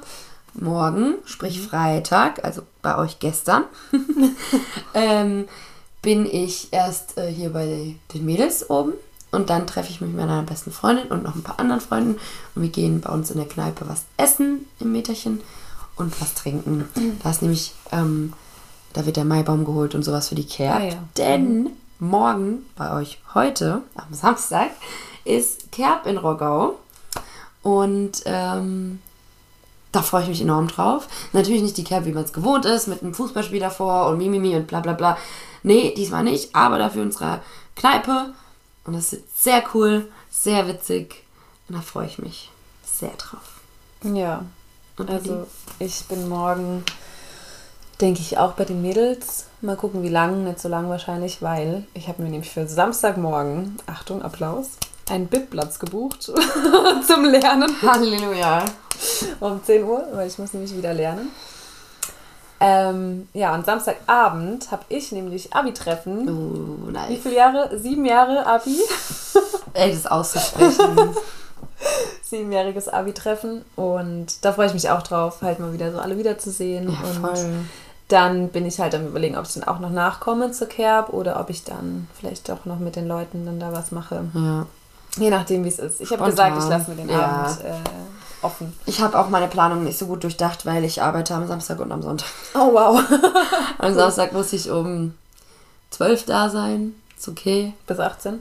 [0.53, 3.63] morgen, sprich Freitag, also bei euch gestern,
[4.93, 5.47] ähm,
[6.01, 8.93] bin ich erst äh, hier bei den Mädels oben
[9.31, 12.19] und dann treffe ich mich mit meiner besten Freundin und noch ein paar anderen Freunden
[12.53, 15.41] und wir gehen bei uns in der Kneipe was essen im Meterchen
[15.95, 16.87] und was trinken.
[17.23, 18.33] Da ist nämlich, ähm,
[18.93, 20.79] da wird der Maibaum geholt und sowas für die Kerb.
[20.79, 20.93] Ah, ja.
[21.17, 24.71] Denn morgen bei euch heute, am Samstag,
[25.25, 26.79] ist Kerb in Roggau.
[27.61, 28.99] Und ähm,
[29.91, 31.07] da freue ich mich enorm drauf.
[31.33, 34.55] Natürlich nicht die Kerb, wie man es gewohnt ist, mit einem Fußballspiel davor und Mimimi
[34.55, 35.17] und bla bla bla.
[35.63, 37.41] Nee, diesmal nicht, aber dafür unsere
[37.75, 38.33] Kneipe.
[38.85, 41.23] Und das ist sehr cool, sehr witzig.
[41.67, 42.51] Und da freue ich mich
[42.83, 43.61] sehr drauf.
[44.03, 44.45] Ja,
[44.97, 45.47] Und also
[45.79, 46.83] ich bin morgen,
[47.99, 49.47] denke ich, auch bei den Mädels.
[49.61, 53.77] Mal gucken, wie lang, nicht so lang wahrscheinlich, weil ich habe mir nämlich für Samstagmorgen,
[53.87, 54.71] Achtung, Applaus,
[55.09, 56.23] einen BIP-Platz gebucht
[57.07, 58.65] zum Lernen Halleluja.
[59.39, 61.29] um 10 Uhr, weil ich muss nämlich wieder lernen.
[62.59, 66.29] Ähm, ja, und Samstagabend habe ich nämlich Abi-Treffen.
[66.29, 67.19] Oh, Wie nice.
[67.21, 67.77] viele Jahre?
[67.77, 68.79] Sieben Jahre Abi.
[69.73, 71.15] Ey, das auszusprechen.
[72.23, 73.63] Siebenjähriges Abi-Treffen.
[73.75, 76.89] Und da freue ich mich auch drauf, halt mal wieder so alle wiederzusehen.
[76.89, 77.49] Ja, und voll.
[78.07, 81.39] dann bin ich halt am überlegen, ob ich dann auch noch nachkomme zur Kerb oder
[81.41, 84.23] ob ich dann vielleicht auch noch mit den Leuten dann da was mache.
[84.33, 84.65] Ja.
[85.17, 86.01] Je nachdem, wie es ist.
[86.01, 87.45] Ich habe gesagt, ich lasse mir den Ja.
[87.45, 87.73] Abend äh,
[88.41, 88.73] offen.
[88.85, 91.91] Ich habe auch meine Planung nicht so gut durchdacht, weil ich arbeite am Samstag und
[91.91, 92.27] am Sonntag.
[92.53, 93.01] Oh, wow.
[93.77, 95.13] Am Samstag muss ich um
[95.91, 96.93] 12 da sein.
[97.17, 97.73] Ist okay.
[97.87, 98.39] Bis 18?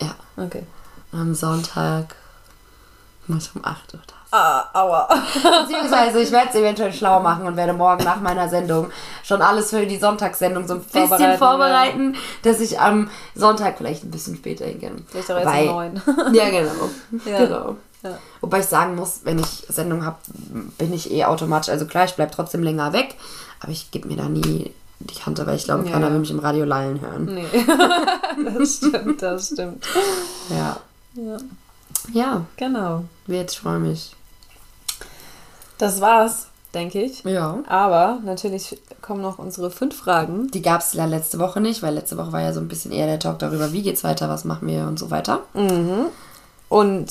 [0.00, 0.14] Ja.
[0.36, 0.64] Okay.
[1.12, 2.16] Und am Sonntag
[3.26, 5.08] Muss um 8 Uhr da Ah, aua.
[5.62, 8.90] Beziehungsweise ich werde es eventuell schlau machen und werde morgen nach meiner Sendung
[9.22, 14.02] schon alles für die Sonntagssendung so ein bisschen Vorbereiten, vorbereiten, dass ich am Sonntag vielleicht
[14.02, 14.90] ein bisschen später hingehe.
[15.08, 16.02] Vielleicht auch erst Wobei- um neun.
[16.34, 16.90] Ja, genau.
[17.26, 17.38] Ja.
[17.44, 17.76] genau.
[18.02, 18.18] Ja.
[18.40, 20.16] Wobei ich sagen muss, wenn ich Sendung habe,
[20.78, 23.14] bin ich eh automatisch, also klar, ich bleibe trotzdem länger weg,
[23.60, 26.40] aber ich gebe mir da nie die Kante, weil ich glaube, keiner will mich im
[26.40, 27.26] Radio lallen hören.
[27.26, 27.46] Nee.
[28.58, 29.86] das stimmt, das stimmt.
[30.50, 30.76] Ja.
[31.14, 31.36] Ja,
[32.12, 33.04] Ja, genau.
[33.28, 34.12] jetzt freue mich.
[35.84, 37.22] Das war's, denke ich.
[37.24, 37.58] Ja.
[37.68, 40.50] Aber natürlich kommen noch unsere fünf Fragen.
[40.50, 42.90] Die gab es ja letzte Woche nicht, weil letzte Woche war ja so ein bisschen
[42.90, 45.40] eher der Talk darüber, wie geht's weiter, was machen wir und so weiter.
[46.68, 47.06] Und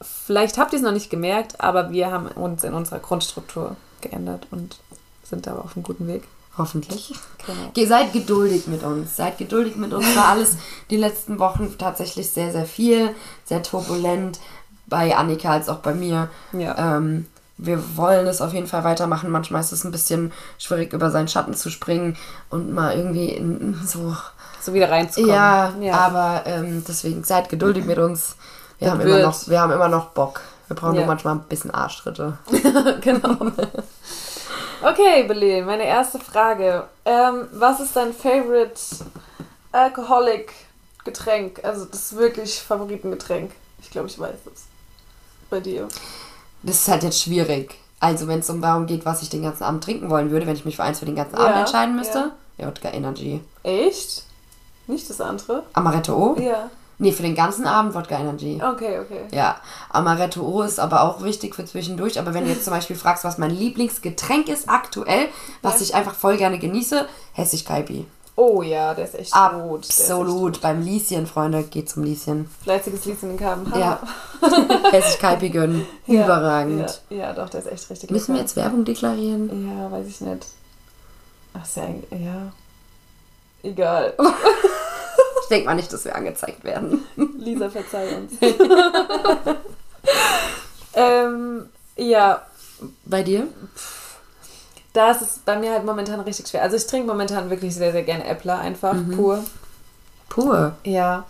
[0.00, 4.46] vielleicht habt ihr es noch nicht gemerkt, aber wir haben uns in unserer Grundstruktur geändert
[4.50, 4.78] und
[5.24, 6.22] sind da aber auf einem guten Weg.
[6.56, 7.12] Hoffentlich.
[7.44, 7.70] Genau.
[7.74, 9.16] Ge- Seid geduldig mit uns.
[9.16, 10.06] Seid geduldig mit uns.
[10.16, 10.56] War alles
[10.88, 13.10] die letzten Wochen tatsächlich sehr, sehr viel,
[13.44, 14.38] sehr turbulent.
[14.86, 16.30] Bei Annika als auch bei mir.
[16.52, 16.96] Ja.
[16.96, 17.26] Ähm,
[17.58, 19.30] wir wollen es auf jeden Fall weitermachen.
[19.30, 22.16] Manchmal ist es ein bisschen schwierig, über seinen Schatten zu springen
[22.50, 24.16] und mal irgendwie in, so.
[24.60, 25.34] So wieder reinzukommen.
[25.34, 25.94] Ja, ja.
[25.94, 28.36] aber ähm, deswegen seid geduldig mit uns.
[28.78, 30.40] Wir haben, immer noch, wir haben immer noch Bock.
[30.68, 31.00] Wir brauchen Ja.
[31.00, 32.36] nur manchmal ein bisschen Arschtritte.
[33.00, 33.36] genau.
[34.82, 36.84] Okay, Belen, meine erste Frage.
[37.04, 38.78] Ähm, was ist dein Favorite
[39.72, 40.52] Alcoholic
[41.04, 41.64] Getränk?
[41.64, 43.52] Also das wirklich Favoritengetränk.
[43.80, 44.64] Ich glaube, ich weiß es.
[45.48, 45.88] Bei dir.
[46.62, 47.74] Das ist halt jetzt schwierig.
[48.00, 50.54] Also, wenn es um darum geht, was ich den ganzen Abend trinken wollen würde, wenn
[50.56, 52.32] ich mich für eins für den ganzen Abend Ja, entscheiden müsste.
[52.58, 53.40] Ja, Wodka Energy.
[53.62, 54.22] Echt?
[54.86, 55.62] Nicht das andere?
[55.72, 56.40] Amaretto O?
[56.40, 56.70] Ja.
[56.98, 58.58] Nee, für den ganzen Abend Wodka Energy.
[58.62, 59.20] Okay, okay.
[59.30, 59.56] Ja,
[59.90, 62.18] Amaretto O ist aber auch wichtig für zwischendurch.
[62.18, 65.28] Aber wenn du jetzt zum Beispiel fragst, was mein Lieblingsgetränk ist aktuell,
[65.62, 65.82] was Ja.
[65.82, 68.06] ich einfach voll gerne genieße, Hessig Kaipi.
[68.38, 69.84] Oh ja, der ist echt gut.
[69.84, 70.60] Ist echt Absolut.
[70.60, 72.44] Beim Lieschen, Freunde, geht zum Lieschen.
[72.44, 72.62] gut.
[72.62, 73.72] Fleißiges Lied in den Kaben.
[73.74, 74.00] Ja.
[74.92, 75.86] Hessig Kaipi gönnen.
[76.06, 77.02] Ja, Überragend.
[77.08, 79.66] Ja, ja, doch, der ist echt richtig Müssen wir jetzt Werbung deklarieren?
[79.66, 80.46] Ja, weiß ich nicht.
[81.54, 81.76] Ach, ist
[82.10, 82.52] ja.
[83.62, 84.14] Egal.
[85.42, 87.04] Ich denke mal nicht, dass wir angezeigt werden.
[87.38, 88.32] Lisa, verzeih uns.
[90.94, 92.42] ähm, ja,
[93.04, 93.46] Bei dir?
[94.96, 96.62] Da ist es bei mir halt momentan richtig schwer.
[96.62, 99.16] Also ich trinke momentan wirklich sehr, sehr gerne Äppler, einfach Mhm.
[99.16, 99.44] pur.
[100.28, 100.74] Pur.
[100.84, 101.24] Ja.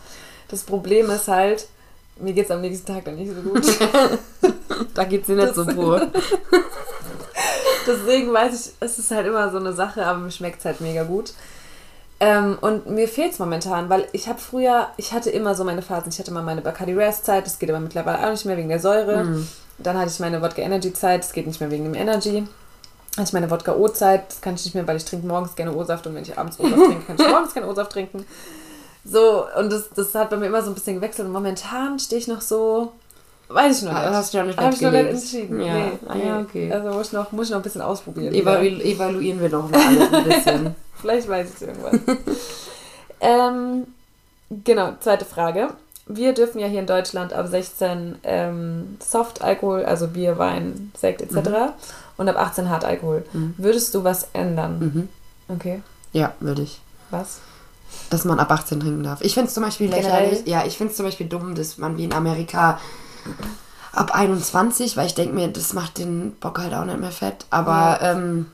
[0.48, 1.66] Das Problem ist halt,
[2.20, 3.64] mir geht es am nächsten Tag dann nicht so gut.
[4.94, 6.06] Da geht's dir nicht so pur.
[7.86, 10.80] Deswegen weiß ich, es ist halt immer so eine Sache, aber mir schmeckt es halt
[10.80, 11.32] mega gut.
[12.18, 15.82] Ähm, und mir fehlt es momentan, weil ich habe früher, ich hatte immer so meine
[15.82, 16.08] Phasen.
[16.10, 18.68] Ich hatte mal meine Bacardi Rest Zeit, das geht aber mittlerweile auch nicht mehr wegen
[18.70, 19.24] der Säure.
[19.24, 19.48] Mhm.
[19.78, 22.46] Dann hatte ich meine Wodka Energy Zeit, das geht nicht mehr wegen dem Energy.
[23.22, 25.74] Ich meine Wodka O Zeit, das kann ich nicht mehr, weil ich trinke morgens gerne
[25.74, 28.26] O-Saft und wenn ich abends O-Saft trinke, kann ich morgens gerne O-Saft trinken.
[29.04, 31.26] So, und das, das hat bei mir immer so ein bisschen gewechselt.
[31.28, 32.92] Und momentan stehe ich noch so,
[33.48, 34.16] weiß ich noch Ah, nicht.
[34.16, 35.60] hast du noch nicht ich noch nicht entschieden.
[35.62, 35.74] Ja.
[35.74, 36.70] Nee, Ah, ja, okay.
[36.72, 38.34] Also muss ich, noch, muss ich noch ein bisschen ausprobieren.
[38.34, 40.76] Evalu evaluieren wir doch mal alles ein bisschen.
[41.00, 42.00] Vielleicht weiß ich es irgendwann.
[43.20, 43.86] ähm,
[44.64, 45.68] genau, zweite Frage.
[46.08, 51.72] Wir dürfen ja hier in Deutschland ab 16 ähm, Soft-Alkohol, also Bier, Wein, Sekt etc.
[52.16, 53.24] und ab 18 Hartalkohol.
[53.32, 53.54] Mhm.
[53.58, 54.78] Würdest du was ändern?
[54.78, 55.54] Mhm.
[55.54, 56.80] Okay, Ja, würde ich.
[57.10, 57.38] was?
[58.10, 59.20] Dass man ab 18 trinken darf.
[59.22, 60.46] Ich finde es zum Beispiel lächerlich.
[60.46, 62.78] Ja, ich finde es zum Beispiel dumm, dass man wie in Amerika
[63.92, 67.46] ab 21, weil ich denke mir, das macht den Bock halt auch nicht mehr fett.
[67.50, 68.46] Aber ähm,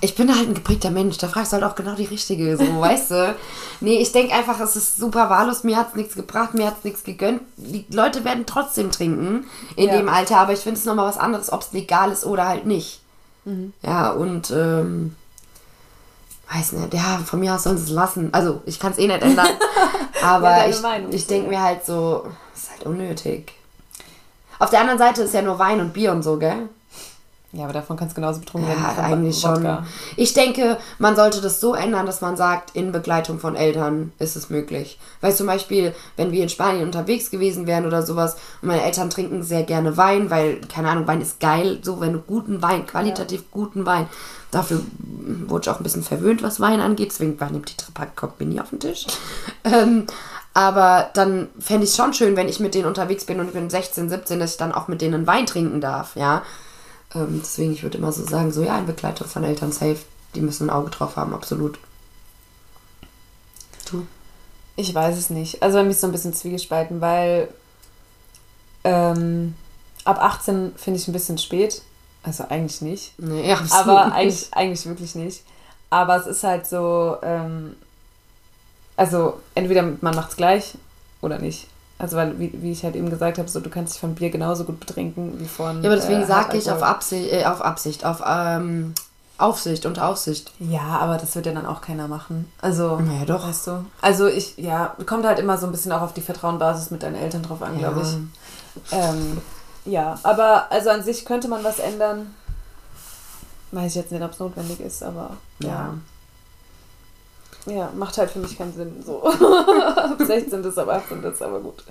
[0.00, 1.18] ich bin halt ein geprägter Mensch.
[1.18, 3.34] Da fragst du halt auch genau die richtige, so, weißt du?
[3.80, 5.64] Nee, ich denke einfach, es ist super wahllos.
[5.64, 7.42] Mir hat es nichts gebracht, mir hat es nichts gegönnt.
[7.56, 9.96] Die Leute werden trotzdem trinken in Ja.
[9.98, 12.66] dem Alter, aber ich finde es nochmal was anderes, ob es legal ist oder halt
[12.66, 13.00] nicht.
[13.82, 15.14] Ja, und ähm,
[16.52, 18.30] weiß nicht, ja, von mir aus sollen sie es lassen.
[18.32, 19.46] Also, ich kann es eh nicht ändern.
[20.22, 21.12] aber Ja, ich, Meinung.
[21.12, 23.52] ich denke mir halt so, ist halt unnötig.
[24.58, 26.68] Auf der anderen Seite ist ja nur Wein und Bier und so, gell?
[27.56, 28.82] Ja, aber davon kannst du genauso betrunken werden.
[28.82, 29.76] Ja, eigentlich Wodka.
[29.76, 29.86] schon.
[30.16, 34.36] Ich denke, man sollte das so ändern, dass man sagt, in Begleitung von Eltern ist
[34.36, 34.98] es möglich.
[35.22, 39.08] Weil zum Beispiel, wenn wir in Spanien unterwegs gewesen wären oder sowas und meine Eltern
[39.08, 42.86] trinken sehr gerne Wein, weil, keine Ahnung, Wein ist geil, so wenn du guten Wein,
[42.86, 44.06] qualitativ guten Wein,
[44.50, 44.82] dafür
[45.46, 48.38] wurde ich auch ein bisschen verwöhnt, was Wein angeht, deswegen war nimmt die Pack kommt
[48.38, 49.06] mir nie auf den Tisch.
[49.64, 50.06] ähm,
[50.52, 53.52] aber dann fände ich es schon schön, wenn ich mit denen unterwegs bin und ich
[53.52, 56.42] bin 16, 17, dass ich dann auch mit denen Wein trinken darf, ja.
[57.16, 59.98] Ähm, deswegen, ich würde immer so sagen, so ja, in Begleitung von Eltern safe,
[60.34, 61.78] die müssen ein Auge drauf haben, absolut.
[63.90, 64.06] Du?
[64.76, 65.62] Ich weiß es nicht.
[65.62, 67.48] Also bei mir ist so ein bisschen zwiegespalten, weil
[68.84, 69.54] ähm,
[70.04, 71.82] ab 18 finde ich ein bisschen spät.
[72.22, 73.18] Also eigentlich nicht.
[73.18, 75.42] Nee, ja, Aber eigentlich, eigentlich wirklich nicht.
[75.88, 77.76] Aber es ist halt so, ähm,
[78.96, 80.74] also entweder man macht es gleich
[81.20, 81.68] oder nicht.
[81.98, 84.30] Also weil, wie, wie ich halt eben gesagt habe, so du kannst dich von Bier
[84.30, 85.82] genauso gut betrinken wie von.
[85.82, 86.82] Ja, aber deswegen äh, sage ich auf.
[86.82, 88.94] Absicht, äh, auf Absicht, auf ähm,
[89.38, 90.52] Aufsicht, unter Aufsicht.
[90.58, 92.50] Ja, aber das wird ja dann auch keiner machen.
[92.60, 93.46] Also, Naja, doch.
[93.46, 93.84] weißt du.
[94.00, 97.16] Also ich, ja, kommt halt immer so ein bisschen auch auf die Vertrauenbasis mit deinen
[97.16, 98.92] Eltern drauf an, glaube ich.
[98.92, 99.38] Ähm,
[99.84, 102.34] ja, aber also an sich könnte man was ändern.
[103.72, 105.30] Weiß ich jetzt nicht, ob es notwendig ist, aber
[105.60, 105.68] ja.
[105.68, 105.94] Ja.
[107.66, 107.90] Ja.
[107.96, 109.02] macht halt für mich keinen Sinn.
[109.04, 109.22] So.
[109.28, 111.84] ab 16 ist, ab 18 ist, aber gut.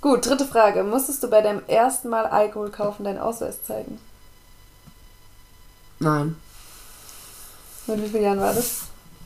[0.00, 0.84] Gut, dritte Frage.
[0.84, 3.98] Musstest du bei deinem ersten Mal Alkohol kaufen deinen Ausweis zeigen?
[5.98, 6.36] Nein.
[7.86, 8.82] Mit wie vielen Jahren war das?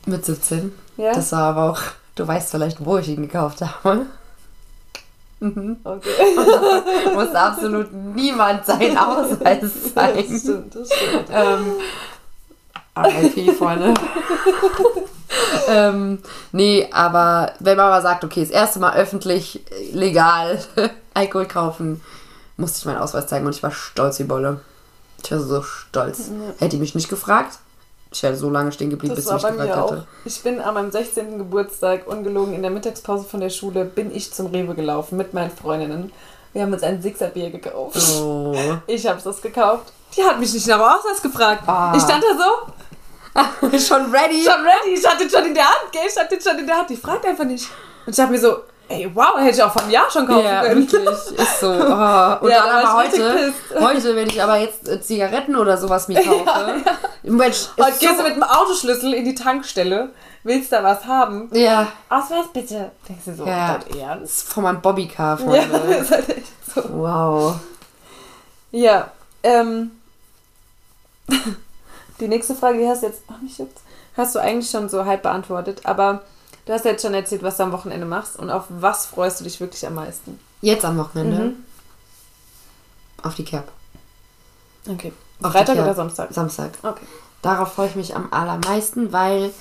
[0.06, 0.72] Mit 17.
[0.96, 1.12] Ja?
[1.12, 1.80] Das war aber auch,
[2.14, 4.06] du weißt vielleicht, wo ich ihn gekauft habe.
[5.40, 5.78] Mhm.
[5.82, 6.36] okay.
[7.14, 10.38] Muss absolut niemand seinen Ausweis Das zeigen.
[10.38, 11.28] stimmt, das stimmt.
[11.30, 11.72] ähm,
[12.96, 13.94] RIP, Freunde.
[15.68, 16.18] Ähm,
[16.52, 20.58] nee, aber wenn man mal sagt, okay, das erste Mal öffentlich, legal
[21.14, 22.00] Alkohol kaufen,
[22.56, 24.60] musste ich meinen Ausweis zeigen und ich war stolz wie Bolle.
[25.24, 26.30] Ich war so stolz.
[26.58, 27.58] Hätte ich mich nicht gefragt,
[28.12, 29.92] ich wäre so lange stehen geblieben, Das bis ich mich gefragt auch.
[29.92, 30.06] hätte.
[30.24, 31.38] Ich bin an meinem 16.
[31.38, 35.50] Geburtstag, ungelogen, in der Mittagspause von der Schule, bin ich zum Rewe gelaufen mit meinen
[35.50, 36.12] Freundinnen.
[36.52, 37.96] Wir haben uns ein Sixer-Bier gekauft.
[38.20, 38.54] Oh.
[38.86, 39.92] Ich habe das gekauft.
[40.14, 41.62] Die hat mich nicht nach dem Ausweis gefragt.
[41.66, 41.94] Ah.
[41.96, 42.72] Ich stand da so,
[43.78, 44.42] Schon ready?
[44.44, 46.02] schon ready, ich hatte schon in der Hand, gell?
[46.08, 46.90] Ich hatte schon in der Hand.
[46.90, 47.66] Die fragt einfach nicht.
[48.04, 48.56] Und ich dachte mir so,
[48.88, 50.92] ey, wow, hätte ich auch vom Jahr schon kaufen Ja, können.
[50.92, 51.38] wirklich.
[51.38, 51.68] Ist so.
[51.72, 52.44] Oh.
[52.44, 56.22] Und Ja, dann aber heute, heute, wenn ich aber jetzt äh, Zigaretten oder sowas mir
[56.22, 56.44] kaufe,
[57.22, 60.10] Mensch, Heute gehst so, du mit dem Autoschlüssel in die Tankstelle,
[60.42, 61.48] willst da was haben.
[61.54, 62.90] Ja, Ausweis bitte.
[63.08, 63.78] Denkst du so, Ja.
[63.78, 64.48] das ernst?
[64.52, 65.80] von meinem Bobbycar, Ja, Freunde.
[65.88, 66.82] das ist halt echt so.
[66.90, 67.54] Wow.
[68.72, 69.10] Ja,
[69.42, 69.92] ähm.
[72.20, 73.22] Die nächste Frage, die hast du jetzt.
[73.28, 73.60] Ach, mich.
[74.16, 76.22] Hast du eigentlich schon so halb beantwortet, aber
[76.66, 79.44] du hast jetzt schon erzählt, was du am Wochenende machst und auf was freust du
[79.44, 80.38] dich wirklich am meisten?
[80.60, 81.38] Jetzt am Wochenende.
[81.38, 81.64] Mhm.
[83.22, 83.72] Auf die Cap.
[84.88, 85.12] Okay.
[85.42, 86.32] Auf Freitag oder Samstag?
[86.32, 86.72] Samstag.
[86.82, 87.04] Okay.
[87.40, 89.52] Darauf freue ich mich am allermeisten, weil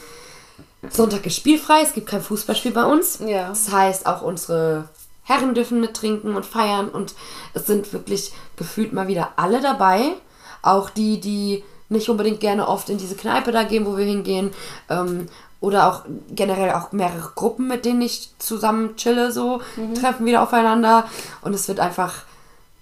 [0.90, 3.20] Sonntag ist spielfrei, es gibt kein Fußballspiel bei uns.
[3.20, 3.50] Ja.
[3.50, 4.90] Das heißt, auch unsere
[5.24, 7.16] Herren dürfen mittrinken und feiern und
[7.54, 10.14] es sind wirklich gefühlt mal wieder alle dabei.
[10.62, 14.52] Auch die, die nicht unbedingt gerne oft in diese Kneipe da gehen, wo wir hingehen.
[14.90, 15.28] Ähm,
[15.60, 19.62] oder auch generell auch mehrere Gruppen, mit denen ich zusammen chille, so
[20.00, 21.06] treffen wieder aufeinander.
[21.44, 22.24] Und es wird einfach,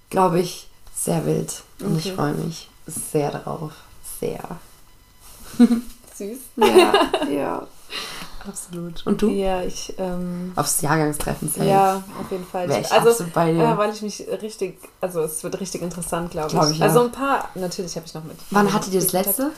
[0.09, 1.61] glaube ich, sehr wild.
[1.81, 2.15] Und ich Okay.
[2.15, 3.71] freue mich sehr darauf.
[4.21, 4.39] Sehr.
[6.15, 6.37] Süß.
[6.57, 6.93] Ja,
[7.29, 7.67] ja.
[8.47, 9.05] Absolut.
[9.05, 9.29] Und du?
[9.29, 11.65] Ja, ich, ähm, Aufs Jahrgangstreffen safe.
[11.65, 12.69] ja, auf jeden Fall.
[12.69, 13.59] Wär ich also, bei dir.
[13.59, 16.53] Ja, weil ich mich richtig, also es wird richtig interessant, glaube ich.
[16.53, 17.05] Glaub ich also auch.
[17.05, 18.37] ein paar, natürlich habe ich noch mit.
[18.51, 19.51] Wann hattet ihr das Kontakt.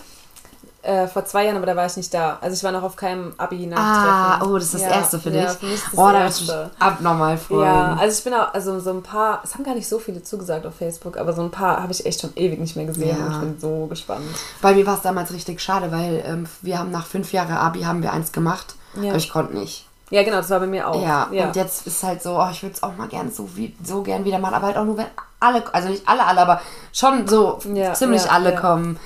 [0.83, 2.39] Äh, vor zwei Jahren, aber da war ich nicht da.
[2.41, 5.19] Also ich war noch auf keinem abi Ah, nachtreffen oh, das ist das ja, erste
[5.19, 5.43] für dich.
[5.43, 6.71] Ja, für mich ist das oh, da ich erste.
[6.79, 7.65] abnormal freuen.
[7.65, 10.23] Ja, also ich bin auch, also so ein paar, es haben gar nicht so viele
[10.23, 13.15] zugesagt auf Facebook, aber so ein paar habe ich echt schon ewig nicht mehr gesehen
[13.15, 13.25] Ja.
[13.27, 14.23] und ich bin so gespannt.
[14.63, 17.81] Bei mir war es damals richtig schade, weil ähm, wir haben nach fünf Jahren Abi
[17.83, 19.09] haben wir eins gemacht, Ja.
[19.09, 19.85] aber ich konnte nicht.
[20.09, 20.99] Ja, genau, das war bei mir auch.
[20.99, 21.45] Ja, ja.
[21.45, 24.01] und jetzt ist halt so, oh, ich würde es auch mal gern so, wie, so
[24.01, 25.05] gern wieder machen, aber halt auch nur, wenn
[25.39, 26.59] alle, also nicht alle, alle, aber
[26.91, 27.59] schon so
[27.93, 28.99] ziemlich alle kommen.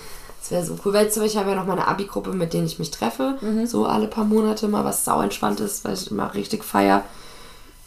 [0.48, 2.68] Das wäre so cool, weil zum Beispiel habe ich ja noch meine Abi-Gruppe, mit denen
[2.68, 3.66] ich mich treffe, Mhm.
[3.66, 7.02] so alle paar Monate mal was sau entspannt ist, weil ich immer richtig feier,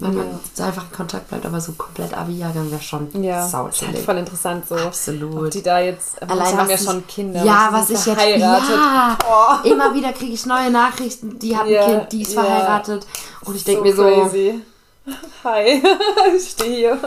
[0.01, 3.69] wenn man so einfach in Kontakt bleibt, aber so komplett Abi-Jahrgang wäre schon ja, sau
[3.69, 4.75] ist halt voll interessant so.
[4.75, 5.37] Absolut.
[5.47, 7.45] Ob die da jetzt, Allein haben ja schon Kinder.
[7.45, 8.39] Ja, was ich jetzt.
[8.41, 11.39] Ja, immer wieder kriege ich neue Nachrichten.
[11.39, 12.43] Die hat Ja, ein Kind, die ist ja.
[12.43, 13.07] verheiratet.
[13.45, 14.61] Und ich denke so mir so, crazy.
[15.45, 15.81] Hi,
[16.37, 16.99] ich stehe hier.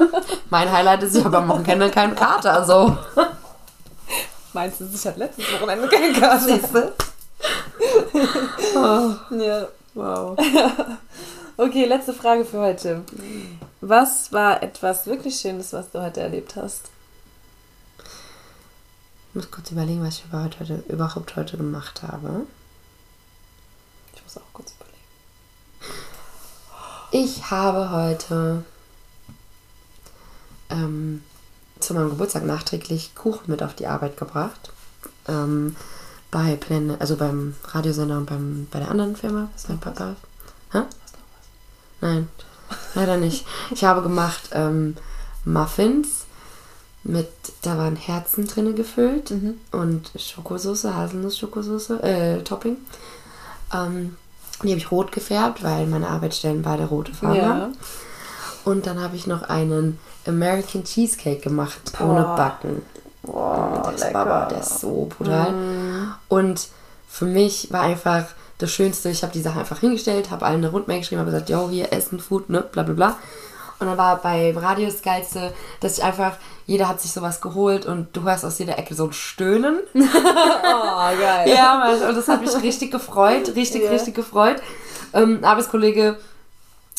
[0.50, 2.54] mein Highlight ist, ich habe am Wochenende keinen Kater.
[2.54, 2.98] Also.
[4.54, 6.46] Meinst du, ich hatte letztes Wochenende keine Karte?
[6.60, 6.94] Siehste?
[8.74, 9.68] Ja.
[9.94, 10.38] Wow.
[11.58, 13.04] Okay, letzte Frage für heute.
[13.82, 16.90] Was war etwas wirklich Schönes, was du heute erlebt hast?
[19.30, 22.48] Ich muss kurz überlegen, was ich überhaupt heute, überhaupt heute gemacht habe.
[24.16, 24.98] Ich muss auch kurz überlegen.
[27.12, 28.64] Ich habe heute
[30.72, 31.24] ähm,
[31.82, 34.72] zu meinem Geburtstag nachträglich Kuchen mit auf die Arbeit gebracht.
[35.28, 35.76] Ähm,
[36.30, 39.50] bei Pläne, also beim Radiosender und beim, bei der anderen Firma.
[39.56, 40.16] Ist mein Papa.
[40.72, 40.84] Hä?
[42.00, 42.30] Nein,
[42.96, 43.46] leider nicht.
[43.72, 44.96] Ich habe gemacht ähm,
[45.44, 46.26] Muffins
[47.04, 47.30] mit,
[47.64, 49.34] da waren Herzen drinne gefüllt
[49.72, 52.78] und Schokosoße, Haselnuss-Schokosoße, äh, Topping.
[53.74, 54.18] Ähm,
[54.64, 57.78] die habe ich rot gefärbt, weil meine Arbeitsstellen beide rote Farben haben.
[58.64, 62.36] Und dann habe ich noch einen American Cheesecake gemacht, ohne Boah.
[62.36, 62.82] Backen.
[63.24, 65.54] Boah, Das war aber, der ist so brutal.
[66.28, 66.68] Und
[67.08, 68.26] für mich war einfach
[68.58, 71.50] das Schönste, ich habe die Sache einfach hingestellt, habe allen eine Rundmail geschrieben, habe gesagt,
[71.50, 73.16] yo, hier Essen, Food, ne, bla bla bla.
[73.80, 76.34] Und dann war bei Radio das Geilste, dass ich einfach,
[76.68, 79.80] jeder hat sich sowas geholt und du hörst aus jeder Ecke so ein Stöhnen.
[79.94, 81.50] Oh, geil.
[81.50, 83.90] Ja, Mann, und das hat mich richtig gefreut, richtig, Ja.
[83.92, 84.58] richtig gefreut.
[85.14, 86.18] Ähm, Arbeitskollege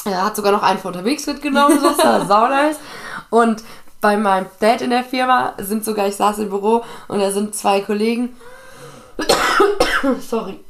[0.04, 2.76] äh, hat sogar noch einen von unterwegs mitgenommen, so, das war sau nice.
[3.32, 3.64] Und
[4.02, 7.54] bei meinem Dad in der Firma sind sogar, ich saß im Büro und da sind
[7.54, 8.36] zwei Kollegen,
[10.20, 10.60] sorry,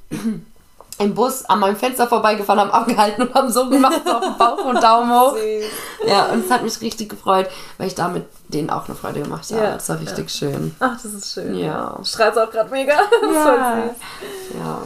[1.01, 4.39] im Bus an meinem Fenster vorbeigefahren, haben abgehalten und haben so gemacht, so auf den
[4.39, 5.37] Bauch und Daumen hoch.
[5.37, 5.65] Süß.
[6.07, 9.51] Ja, und es hat mich richtig gefreut, weil ich damit denen auch eine Freude gemacht
[9.51, 9.65] habe.
[9.65, 10.39] Ja, das war richtig ja.
[10.39, 10.77] schön.
[10.79, 11.57] Ach, das ist schön.
[11.57, 11.99] Ja.
[12.05, 12.95] Strahlst auch gerade mega.
[13.35, 13.91] Ja.
[14.57, 14.83] Ja.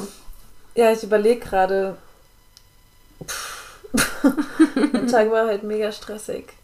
[0.74, 1.98] Ja, ich überlege gerade.
[4.22, 6.54] Der Tag war halt mega stressig.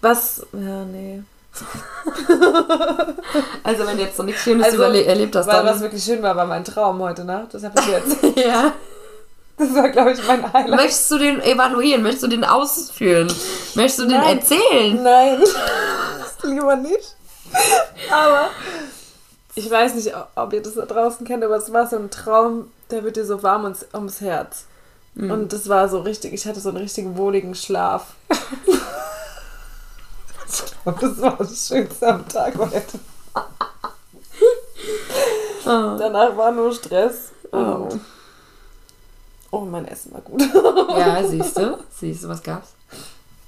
[0.00, 0.46] Was?
[0.52, 1.22] Ja, nee.
[3.64, 5.66] Also wenn du jetzt noch nichts Schönes Also, erlebt hast, Weil dann...
[5.66, 7.52] was wirklich schön war, war mein Traum heute Nacht.
[7.54, 8.36] Das habe ich jetzt.
[8.36, 8.72] ja.
[9.58, 10.80] Das war, glaube ich, mein Highlight.
[10.80, 12.02] Möchtest du den evaluieren?
[12.02, 13.30] Möchtest du den ausführen?
[13.74, 14.38] Möchtest du den Nein.
[14.38, 15.02] erzählen?
[15.02, 15.42] Nein,
[16.44, 17.14] lieber nicht.
[18.10, 18.48] Aber
[19.54, 22.70] ich weiß nicht, ob ihr das da draußen kennt, aber es war so ein Traum,
[22.90, 24.64] der wird dir so warm ums, ums Herz.
[25.16, 28.14] Und das war so richtig, ich hatte so einen richtigen wohligen Schlaf.
[30.84, 32.98] das war das Schönste am Tag heute.
[35.64, 37.30] Danach war nur Stress.
[37.52, 37.88] Oh.
[39.52, 40.42] Oh, mein Essen war gut.
[40.96, 41.78] Ja, siehst du?
[41.90, 42.68] Siehst du, was gab's?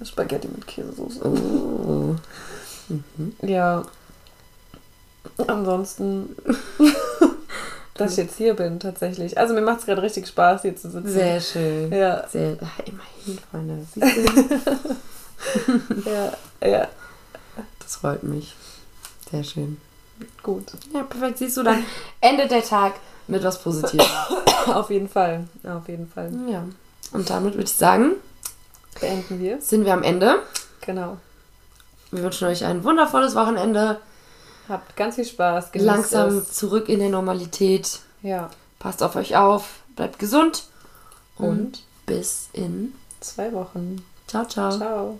[0.03, 1.25] Spaghetti mit Käsesoße.
[1.25, 2.15] Oh.
[3.41, 3.83] Ja.
[5.47, 6.35] Ansonsten,
[7.93, 9.37] dass ich jetzt hier bin, tatsächlich.
[9.37, 11.09] Also mir macht es gerade richtig Spaß, hier zu sitzen.
[11.09, 11.91] Sehr schön.
[11.91, 13.85] Ja, Sehr, ach, immerhin, Freunde.
[13.93, 14.95] Siehst du?
[16.05, 16.33] ja,
[16.67, 16.87] ja,
[17.79, 18.55] Das freut mich.
[19.31, 19.77] Sehr schön.
[20.43, 20.65] gut.
[20.93, 21.37] Ja, perfekt.
[21.39, 21.83] Siehst du, dann
[22.21, 22.93] endet der Tag
[23.27, 24.05] mit was Positivem.
[24.67, 26.31] Auf jeden Fall, auf jeden Fall.
[26.49, 26.63] Ja.
[27.11, 28.13] Und damit würde ich sagen,
[28.99, 29.59] Beenden wir.
[29.61, 30.39] sind wir am Ende.
[30.81, 31.17] Genau.
[32.11, 33.99] Wir wünschen euch ein wundervolles Wochenende.
[34.69, 35.71] Habt ganz viel Spaß.
[35.73, 36.53] genießt Langsam es.
[36.53, 37.99] zurück in der Normalität.
[38.21, 38.49] Ja.
[38.79, 39.79] Passt auf euch auf.
[39.97, 40.63] Bleibt gesund.
[41.37, 42.93] Und Und bis in.
[43.19, 44.05] zwei Wochen.
[44.27, 44.77] Ciao, ciao.
[44.77, 45.19] Ciao.